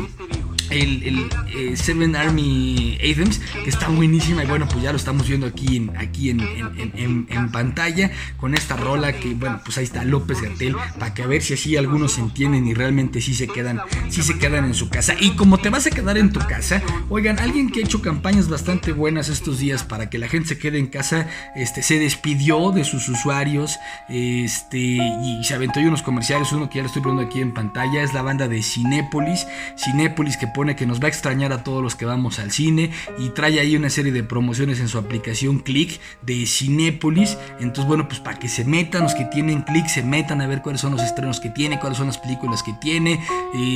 el, 0.71 1.03
el 1.03 1.29
eh, 1.55 1.77
Seven 1.77 2.17
Army 2.17 2.99
Anthems, 3.03 3.41
que 3.65 3.71
está 3.71 3.89
buenísima 3.89 4.45
y 4.45 4.47
bueno, 4.47 4.67
pues 4.69 4.83
ya 4.83 4.91
lo 4.93 4.97
estamos 4.97 5.27
viendo 5.29 5.47
aquí 5.47 5.77
en, 5.77 5.97
aquí 5.97 6.31
en, 6.31 6.41
en- 6.41 7.27
pantalla 7.53 8.11
con 8.39 8.55
esta 8.55 8.77
rola 8.77 9.13
que 9.13 9.35
bueno, 9.35 9.61
pues 9.65 9.79
ahí 9.79 9.85
está 9.85 10.05
López 10.05 10.41
Gatel 10.43 10.75
para 10.99 11.15
que 11.15 11.23
a 11.23 11.27
ver 11.27 11.43
si 11.43 11.55
así 11.55 11.77
algunos 11.77 12.13
se 12.13 12.21
entienden 12.21 12.67
y 12.67 12.75
realmente 12.75 13.21
sí 13.21 13.35
se 13.35 13.47
quedan, 13.47 13.81
sí 14.09 14.23
se 14.23 14.37
quedan 14.39 14.65
en 14.65 14.75
su 14.75 14.89
casa. 14.91 15.15
Y 15.19 15.31
como 15.37 15.59
te 15.59 15.71
vas 15.71 15.87
a 15.87 15.91
quedar 15.91 16.19
en 16.19 16.33
tu 16.33 16.41
casa, 16.41 16.83
oigan, 17.09 17.39
alguien 17.39 17.71
que 17.71 17.81
ha 17.81 17.85
hecho 17.85 18.03
campañas 18.03 18.49
bastante 18.49 18.93
buenas 18.93 19.29
estos 19.29 19.59
días 19.61 19.85
para 19.85 20.11
que 20.11 20.19
la 20.19 20.29
gente 20.29 20.49
se 20.49 20.59
quede 20.59 20.79
en 20.79 20.87
casa, 20.89 21.29
este 21.55 21.83
se 21.83 21.99
despidió 21.99 22.73
de 22.73 22.85
sus 22.85 23.09
usuarios, 23.09 23.79
este 24.09 24.79
y 24.79 25.41
se 25.45 25.55
aventó 25.55 25.79
ahí 25.81 25.87
unos 25.87 26.03
comerciales, 26.03 26.53
uno 26.53 26.69
que 26.69 26.77
ya 26.77 26.83
lo 26.83 26.89
estoy 26.89 27.03
poniendo 27.03 27.29
aquí 27.29 27.41
en 27.41 27.55
pantalla, 27.55 28.03
es 28.03 28.13
la 28.13 28.23
banda 28.23 28.49
de 28.49 28.63
Cinépolis, 28.63 29.47
Cinépolis 29.79 30.37
que 30.37 30.47
pone 30.57 30.75
que 30.75 30.87
nos 30.87 31.03
va 31.03 31.05
a 31.05 31.09
extrañar 31.09 31.53
a 31.53 31.62
todos 31.62 31.83
los 31.83 31.97
que 31.97 32.07
vamos 32.07 32.38
al 32.38 32.51
cine 32.51 32.90
y 33.19 33.29
trae 33.29 33.61
ahí 33.61 33.77
una 33.77 33.90
serie 33.90 34.11
de 34.11 34.25
promociones 34.25 34.81
en 34.81 34.88
su 34.88 34.97
aplicación 34.97 35.59
Click 35.59 36.01
de 36.23 36.47
Cinépolis. 36.47 37.37
Entonces, 37.61 37.85
bueno, 37.85 38.09
pues 38.09 38.21
para 38.21 38.38
que 38.38 38.49
se 38.49 38.64
metan, 38.64 39.03
los 39.03 39.14
que 39.14 39.27
tienen 39.27 39.61
Click 39.61 39.87
se 39.87 40.03
metan 40.03 40.40
a 40.40 40.47
ver 40.47 40.62
cuáles 40.62 40.81
son 40.81 40.92
los 40.92 41.03
estrenos 41.03 41.40
que 41.40 41.51
tiene, 41.51 41.79
cuáles 41.79 41.99
son 41.99 42.07
las 42.07 42.16
películas 42.16 42.62
que 42.62 42.73
tiene. 42.81 43.21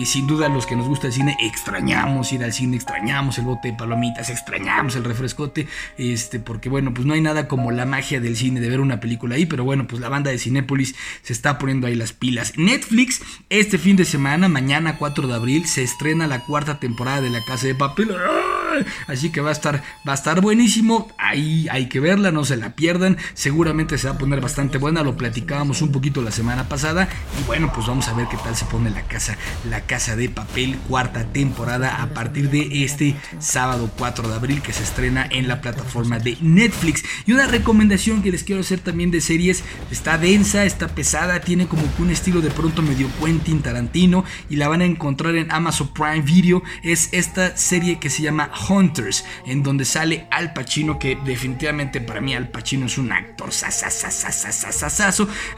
Sin 0.07 0.27
duda, 0.27 0.49
los 0.49 0.65
que 0.65 0.75
nos 0.75 0.89
gusta 0.89 1.09
el 1.09 1.13
cine, 1.13 1.37
extrañamos 1.43 2.33
ir 2.33 2.43
al 2.43 2.55
cine, 2.55 2.77
extrañamos 2.77 3.37
el 3.37 3.45
bote 3.45 3.69
de 3.69 3.75
palomitas, 3.75 4.31
extrañamos 4.31 4.97
el 4.97 5.05
refrescote, 5.05 5.69
este, 5.99 6.41
porque 6.41 6.71
bueno, 6.71 6.95
pues 6.95 7.07
no 7.07 7.13
hay 7.13 7.21
nada 7.21 7.47
como 7.47 7.73
la 7.73 7.85
magia 7.85 8.21
del 8.21 8.39
cine 8.39 8.59
de 8.59 8.71
ver 8.71 8.81
una 8.81 9.01
película 9.01 9.35
ahí, 9.35 9.45
pero 9.45 9.65
bueno, 9.65 9.87
pues 9.87 10.01
la 10.01 10.09
banda 10.09 10.31
de 10.31 10.39
Cinépolis 10.39 10.95
se 11.21 11.35
está 11.35 11.59
poniendo 11.59 11.87
ahí 11.87 11.95
las 11.95 12.15
pilas. 12.15 12.55
Netflix, 12.57 13.21
este 13.51 13.77
fin 13.77 13.97
de 13.97 14.07
semana, 14.07 14.49
mañana 14.49 14.97
4 14.97 15.29
de 15.29 15.35
abril, 15.35 15.67
se 15.67 15.83
estrena 15.83 16.27
la 16.27 16.41
cuarta 16.47 16.70
temporada 16.79 17.21
de 17.21 17.31
La 17.31 17.45
Casa 17.45 17.67
de 17.67 17.75
Papel. 17.75 18.15
Así 19.07 19.31
que 19.31 19.41
va 19.41 19.51
a 19.51 19.53
estar, 19.53 19.83
va 20.07 20.13
a 20.13 20.15
estar 20.15 20.41
buenísimo. 20.41 21.09
Ahí 21.19 21.67
hay 21.71 21.89
que 21.89 22.01
verla, 22.01 22.31
no 22.31 22.45
se 22.45 22.57
la 22.57 22.75
pierdan. 22.75 23.17
Seguramente 23.35 23.99
se 23.99 24.09
va 24.09 24.15
a 24.15 24.19
poner 24.19 24.41
bastante 24.41 24.79
buena. 24.79 25.03
Lo 25.03 25.17
platicábamos 25.17 25.83
un 25.83 25.93
poquito 25.93 26.23
la 26.23 26.31
semana 26.31 26.69
pasada. 26.69 27.09
Y 27.41 27.47
bueno, 27.47 27.73
pues 27.75 27.87
vamos 27.87 28.09
a 28.09 28.15
ver 28.15 28.27
qué 28.29 28.37
tal 28.39 28.57
se 28.57 28.65
pone 28.67 28.91
la 28.91 29.03
casa, 29.03 29.37
la 29.69 29.83
casa 29.83 30.17
de 30.17 30.29
papel, 30.29 30.79
cuarta 30.89 31.25
temporada 31.25 32.03
a 32.03 32.09
partir 32.11 32.51
de 32.51 32.85
este 32.85 33.17
sábado 33.39 33.91
4 33.99 34.29
de 34.29 34.35
abril 34.35 34.63
que 34.63 34.73
se 34.73 34.83
estrena 34.83 35.27
en 35.31 35.49
la 35.49 35.61
plataforma 35.61 36.19
de 36.19 36.37
Netflix. 36.41 37.03
Y 37.27 37.33
una 37.33 37.47
recomendación 37.47 38.23
que 38.23 38.31
les 38.31 38.45
quiero 38.45 38.61
hacer 38.61 38.81
también 38.81 39.11
de 39.11 39.21
series. 39.21 39.63
Está 39.91 40.19
densa, 40.19 40.65
está 40.65 40.89
pesada, 40.89 41.41
tiene 41.41 41.67
como 41.67 41.83
un 41.99 42.11
estilo 42.11 42.41
de 42.41 42.51
pronto 42.51 42.83
medio 42.83 43.09
Quentin 43.23 43.63
Tarantino 43.63 44.25
y 44.49 44.57
la 44.57 44.69
van 44.69 44.83
a 44.83 44.85
encontrar 44.85 45.35
en 45.37 45.51
Amazon 45.51 45.93
Prime 45.93 46.23
Video. 46.23 46.60
Es 46.83 47.09
esta 47.13 47.57
serie 47.57 47.99
que 47.99 48.11
se 48.11 48.23
llama 48.23 48.51
Hunters, 48.69 49.25
en 49.47 49.63
donde 49.63 49.85
sale 49.85 50.27
Al 50.31 50.53
Pacino, 50.53 50.99
que 50.99 51.19
definitivamente 51.25 52.01
para 52.01 52.21
mí 52.21 52.35
Al 52.35 52.49
Pacino 52.49 52.87
es 52.87 52.99
un 52.99 53.13
actor 53.13 53.51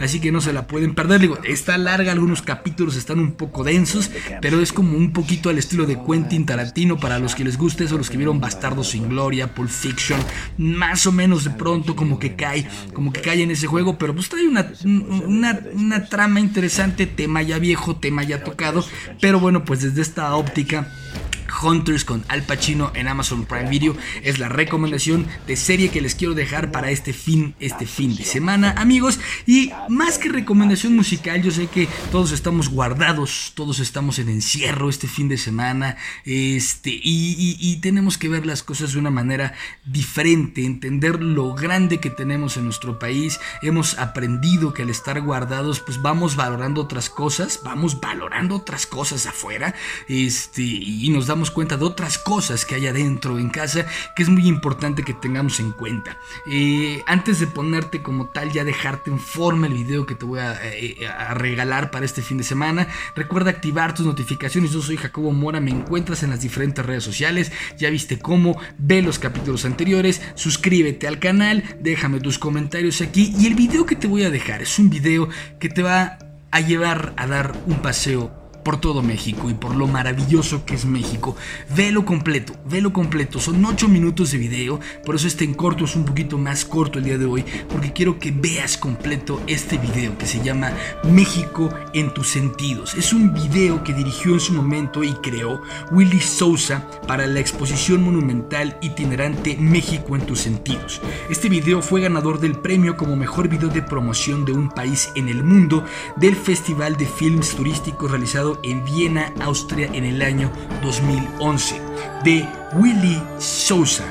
así 0.00 0.20
que 0.20 0.32
no 0.32 0.40
se 0.40 0.52
la 0.52 0.66
pueden 0.66 0.94
perder. 0.94 1.20
Digo, 1.20 1.38
está 1.44 1.78
larga, 1.78 2.12
algunos 2.12 2.42
capítulos 2.42 2.96
están 2.96 3.18
un 3.18 3.32
poco 3.32 3.64
densos, 3.64 4.10
pero 4.40 4.60
es 4.60 4.72
como 4.72 4.96
un 4.96 5.12
poquito 5.12 5.50
al 5.50 5.58
estilo 5.58 5.86
de 5.86 5.98
Quentin 6.02 6.46
Tarantino 6.46 6.98
para 6.98 7.18
los 7.18 7.34
que 7.34 7.44
les 7.44 7.56
guste 7.56 7.84
eso, 7.84 7.98
los 7.98 8.10
que 8.10 8.16
vieron 8.16 8.40
Bastardos 8.40 8.90
sin 8.90 9.08
Gloria, 9.08 9.54
Pulp 9.54 9.70
Fiction, 9.70 10.20
más 10.58 11.06
o 11.06 11.12
menos 11.12 11.44
de 11.44 11.50
pronto 11.50 11.96
como 11.96 12.18
que 12.18 12.34
cae, 12.34 12.66
como 12.92 13.12
que 13.12 13.20
cae 13.20 13.42
en 13.42 13.50
ese 13.50 13.66
juego, 13.66 13.98
pero 13.98 14.14
pues 14.14 14.28
trae 14.28 14.46
una, 14.46 14.72
una, 14.84 15.60
una 15.74 16.04
trama 16.06 16.40
interesante, 16.40 17.06
tema 17.06 17.42
ya 17.42 17.58
viejo, 17.58 17.96
tema 17.96 18.22
ya 18.22 18.44
tocado, 18.44 18.84
pero 19.20 19.40
bueno, 19.40 19.64
pues 19.64 19.82
desde 19.82 20.02
esta 20.02 20.34
óptica 20.34 20.91
Yeah. 20.92 21.31
Hunters 21.62 22.04
con 22.04 22.24
Al 22.28 22.42
Pacino 22.42 22.92
en 22.94 23.08
Amazon 23.08 23.44
Prime 23.44 23.68
Video 23.68 23.96
es 24.22 24.38
la 24.38 24.48
recomendación 24.48 25.26
de 25.46 25.56
serie 25.56 25.90
que 25.90 26.00
les 26.00 26.14
quiero 26.14 26.34
dejar 26.34 26.70
para 26.70 26.90
este 26.90 27.12
fin, 27.12 27.54
este 27.60 27.86
fin 27.86 28.16
de 28.16 28.24
semana, 28.24 28.74
amigos. 28.78 29.20
Y 29.46 29.70
más 29.88 30.18
que 30.18 30.28
recomendación 30.28 30.94
musical, 30.94 31.42
yo 31.42 31.50
sé 31.50 31.66
que 31.66 31.88
todos 32.10 32.32
estamos 32.32 32.68
guardados, 32.68 33.52
todos 33.54 33.80
estamos 33.80 34.18
en 34.18 34.28
encierro 34.28 34.88
este 34.88 35.08
fin 35.08 35.28
de 35.28 35.38
semana, 35.38 35.96
este, 36.24 36.90
y, 37.02 37.78
tenemos 37.82 38.16
que 38.16 38.28
ver 38.28 38.46
las 38.46 38.62
cosas 38.62 38.92
de 38.92 38.98
una 39.00 39.10
manera 39.10 39.54
diferente, 39.84 40.64
entender 40.64 41.20
lo 41.20 41.54
grande 41.54 41.98
que 41.98 42.10
tenemos 42.10 42.56
en 42.56 42.64
nuestro 42.64 42.98
país. 42.98 43.40
Hemos 43.60 43.98
aprendido 43.98 44.72
que 44.72 44.82
al 44.82 44.90
estar 44.90 45.20
guardados, 45.20 45.80
pues 45.80 46.00
vamos 46.00 46.36
valorando 46.36 46.80
otras 46.80 47.10
cosas, 47.10 47.60
vamos 47.64 48.00
valorando 48.00 48.56
otras 48.56 48.86
cosas 48.86 49.26
afuera, 49.26 49.74
este, 50.06 50.62
y 50.62 51.08
nos 51.10 51.26
damos 51.26 51.41
cuenta 51.50 51.76
de 51.76 51.84
otras 51.84 52.18
cosas 52.18 52.64
que 52.64 52.74
hay 52.74 52.86
adentro 52.86 53.38
en 53.38 53.50
casa, 53.50 53.86
que 54.14 54.22
es 54.22 54.28
muy 54.28 54.46
importante 54.46 55.02
que 55.02 55.14
tengamos 55.14 55.60
en 55.60 55.72
cuenta. 55.72 56.16
Eh, 56.46 57.02
antes 57.06 57.40
de 57.40 57.46
ponerte 57.46 58.02
como 58.02 58.28
tal, 58.28 58.52
ya 58.52 58.64
dejarte 58.64 59.10
en 59.10 59.18
forma 59.18 59.66
el 59.66 59.74
video 59.74 60.06
que 60.06 60.14
te 60.14 60.24
voy 60.24 60.40
a, 60.40 60.58
eh, 60.62 61.06
a 61.06 61.34
regalar 61.34 61.90
para 61.90 62.04
este 62.04 62.22
fin 62.22 62.38
de 62.38 62.44
semana, 62.44 62.88
recuerda 63.14 63.50
activar 63.50 63.94
tus 63.94 64.06
notificaciones. 64.06 64.72
Yo 64.72 64.82
soy 64.82 64.96
Jacobo 64.96 65.32
Mora, 65.32 65.60
me 65.60 65.70
encuentras 65.70 66.22
en 66.22 66.30
las 66.30 66.40
diferentes 66.40 66.84
redes 66.84 67.04
sociales. 67.04 67.52
Ya 67.78 67.90
viste 67.90 68.18
cómo, 68.18 68.58
ve 68.78 69.02
los 69.02 69.18
capítulos 69.18 69.64
anteriores, 69.64 70.20
suscríbete 70.34 71.06
al 71.08 71.18
canal, 71.18 71.62
déjame 71.80 72.20
tus 72.20 72.38
comentarios 72.38 73.00
aquí. 73.00 73.34
Y 73.38 73.46
el 73.46 73.54
video 73.54 73.86
que 73.86 73.96
te 73.96 74.06
voy 74.06 74.24
a 74.24 74.30
dejar 74.30 74.62
es 74.62 74.78
un 74.78 74.90
video 74.90 75.28
que 75.58 75.68
te 75.68 75.82
va 75.82 76.18
a 76.50 76.60
llevar 76.60 77.14
a 77.16 77.26
dar 77.26 77.52
un 77.66 77.80
paseo 77.80 78.41
por 78.62 78.80
todo 78.80 79.02
México 79.02 79.50
y 79.50 79.54
por 79.54 79.74
lo 79.74 79.86
maravilloso 79.86 80.64
que 80.64 80.74
es 80.74 80.84
México. 80.84 81.36
Velo 81.74 82.04
completo, 82.04 82.54
velo 82.68 82.92
completo. 82.92 83.40
Son 83.40 83.64
8 83.64 83.88
minutos 83.88 84.30
de 84.32 84.38
video, 84.38 84.80
por 85.04 85.14
eso 85.14 85.26
este 85.26 85.44
en 85.44 85.54
corto 85.54 85.84
es 85.84 85.96
un 85.96 86.04
poquito 86.04 86.38
más 86.38 86.64
corto 86.64 86.98
el 86.98 87.04
día 87.04 87.18
de 87.18 87.24
hoy, 87.24 87.44
porque 87.68 87.92
quiero 87.92 88.18
que 88.18 88.30
veas 88.30 88.76
completo 88.76 89.40
este 89.46 89.78
video 89.78 90.16
que 90.18 90.26
se 90.26 90.42
llama 90.42 90.72
México 91.04 91.68
en 91.94 92.12
tus 92.14 92.28
sentidos. 92.28 92.94
Es 92.94 93.12
un 93.12 93.32
video 93.32 93.82
que 93.84 93.94
dirigió 93.94 94.34
en 94.34 94.40
su 94.40 94.52
momento 94.52 95.02
y 95.02 95.12
creó 95.14 95.62
Willy 95.90 96.20
Sousa 96.20 96.88
para 97.06 97.26
la 97.26 97.40
exposición 97.40 98.02
monumental 98.02 98.76
itinerante 98.80 99.56
México 99.56 100.16
en 100.16 100.26
tus 100.26 100.40
sentidos. 100.40 101.00
Este 101.30 101.48
video 101.48 101.82
fue 101.82 102.00
ganador 102.00 102.40
del 102.40 102.56
premio 102.56 102.96
como 102.96 103.16
mejor 103.16 103.48
video 103.48 103.68
de 103.68 103.82
promoción 103.82 104.44
de 104.44 104.52
un 104.52 104.68
país 104.68 105.10
en 105.14 105.28
el 105.28 105.42
mundo 105.42 105.84
del 106.16 106.36
Festival 106.36 106.96
de 106.96 107.06
Films 107.06 107.54
Turísticos 107.54 108.10
realizado 108.10 108.51
en 108.62 108.84
Viena, 108.84 109.32
Austria 109.40 109.88
en 109.92 110.04
el 110.04 110.22
año 110.22 110.50
2011 110.82 111.80
de 112.24 112.48
Willy 112.74 113.22
Sousa 113.38 114.04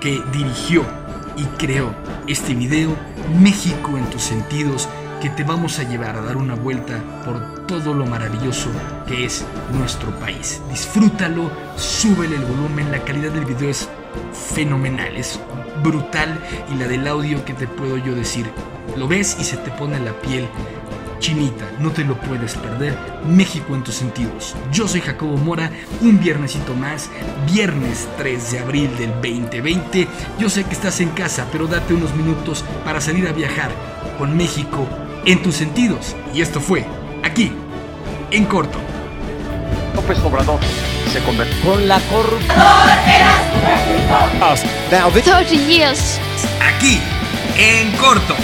que 0.00 0.20
dirigió 0.32 0.84
y 1.36 1.44
creó 1.58 1.94
este 2.26 2.54
video 2.54 2.94
México 3.40 3.96
en 3.96 4.04
tus 4.10 4.22
sentidos 4.22 4.88
que 5.20 5.30
te 5.30 5.42
vamos 5.42 5.78
a 5.78 5.84
llevar 5.84 6.16
a 6.16 6.20
dar 6.20 6.36
una 6.36 6.54
vuelta 6.54 7.02
por 7.24 7.66
todo 7.66 7.94
lo 7.94 8.04
maravilloso 8.04 8.68
que 9.06 9.24
es 9.24 9.44
nuestro 9.72 10.10
país. 10.20 10.60
Disfrútalo, 10.68 11.50
súbele 11.76 12.36
el 12.36 12.44
volumen, 12.44 12.90
la 12.90 13.02
calidad 13.02 13.32
del 13.32 13.46
video 13.46 13.70
es 13.70 13.88
fenomenal, 14.54 15.16
es 15.16 15.40
brutal 15.82 16.38
y 16.70 16.74
la 16.76 16.86
del 16.86 17.08
audio 17.08 17.44
que 17.44 17.54
te 17.54 17.66
puedo 17.66 17.96
yo 17.96 18.14
decir. 18.14 18.50
Lo 18.96 19.08
ves 19.08 19.36
y 19.40 19.44
se 19.44 19.56
te 19.56 19.70
pone 19.70 19.98
la 20.00 20.12
piel 20.20 20.46
chinita, 21.24 21.64
no 21.78 21.90
te 21.90 22.04
lo 22.04 22.20
puedes 22.20 22.54
perder. 22.54 22.94
México 23.26 23.74
en 23.74 23.82
tus 23.82 23.94
sentidos. 23.94 24.54
Yo 24.70 24.86
soy 24.86 25.00
Jacobo 25.00 25.38
Mora, 25.38 25.70
un 26.02 26.20
viernesito 26.20 26.74
más, 26.74 27.08
viernes 27.50 28.06
3 28.18 28.52
de 28.52 28.58
abril 28.58 28.90
del 28.98 29.10
2020. 29.22 30.06
Yo 30.38 30.50
sé 30.50 30.64
que 30.64 30.74
estás 30.74 31.00
en 31.00 31.08
casa, 31.10 31.46
pero 31.50 31.66
date 31.66 31.94
unos 31.94 32.14
minutos 32.14 32.62
para 32.84 33.00
salir 33.00 33.26
a 33.26 33.32
viajar 33.32 33.70
con 34.18 34.36
México 34.36 34.86
en 35.24 35.42
tus 35.42 35.54
sentidos. 35.54 36.14
Y 36.34 36.42
esto 36.42 36.60
fue 36.60 36.84
aquí, 37.22 37.50
en 38.30 38.44
corto. 38.44 38.78
López 39.94 40.18
Obrador 40.18 40.60
se 41.10 41.20
convirtió. 41.20 41.70
Con 41.70 41.88
la 41.88 42.00
corrupción. 42.00 42.58
Now, 44.90 45.10
this 45.10 45.24
30 45.24 45.54
years. 45.54 46.20
Aquí, 46.60 47.00
en 47.56 47.96
corto. 47.96 48.36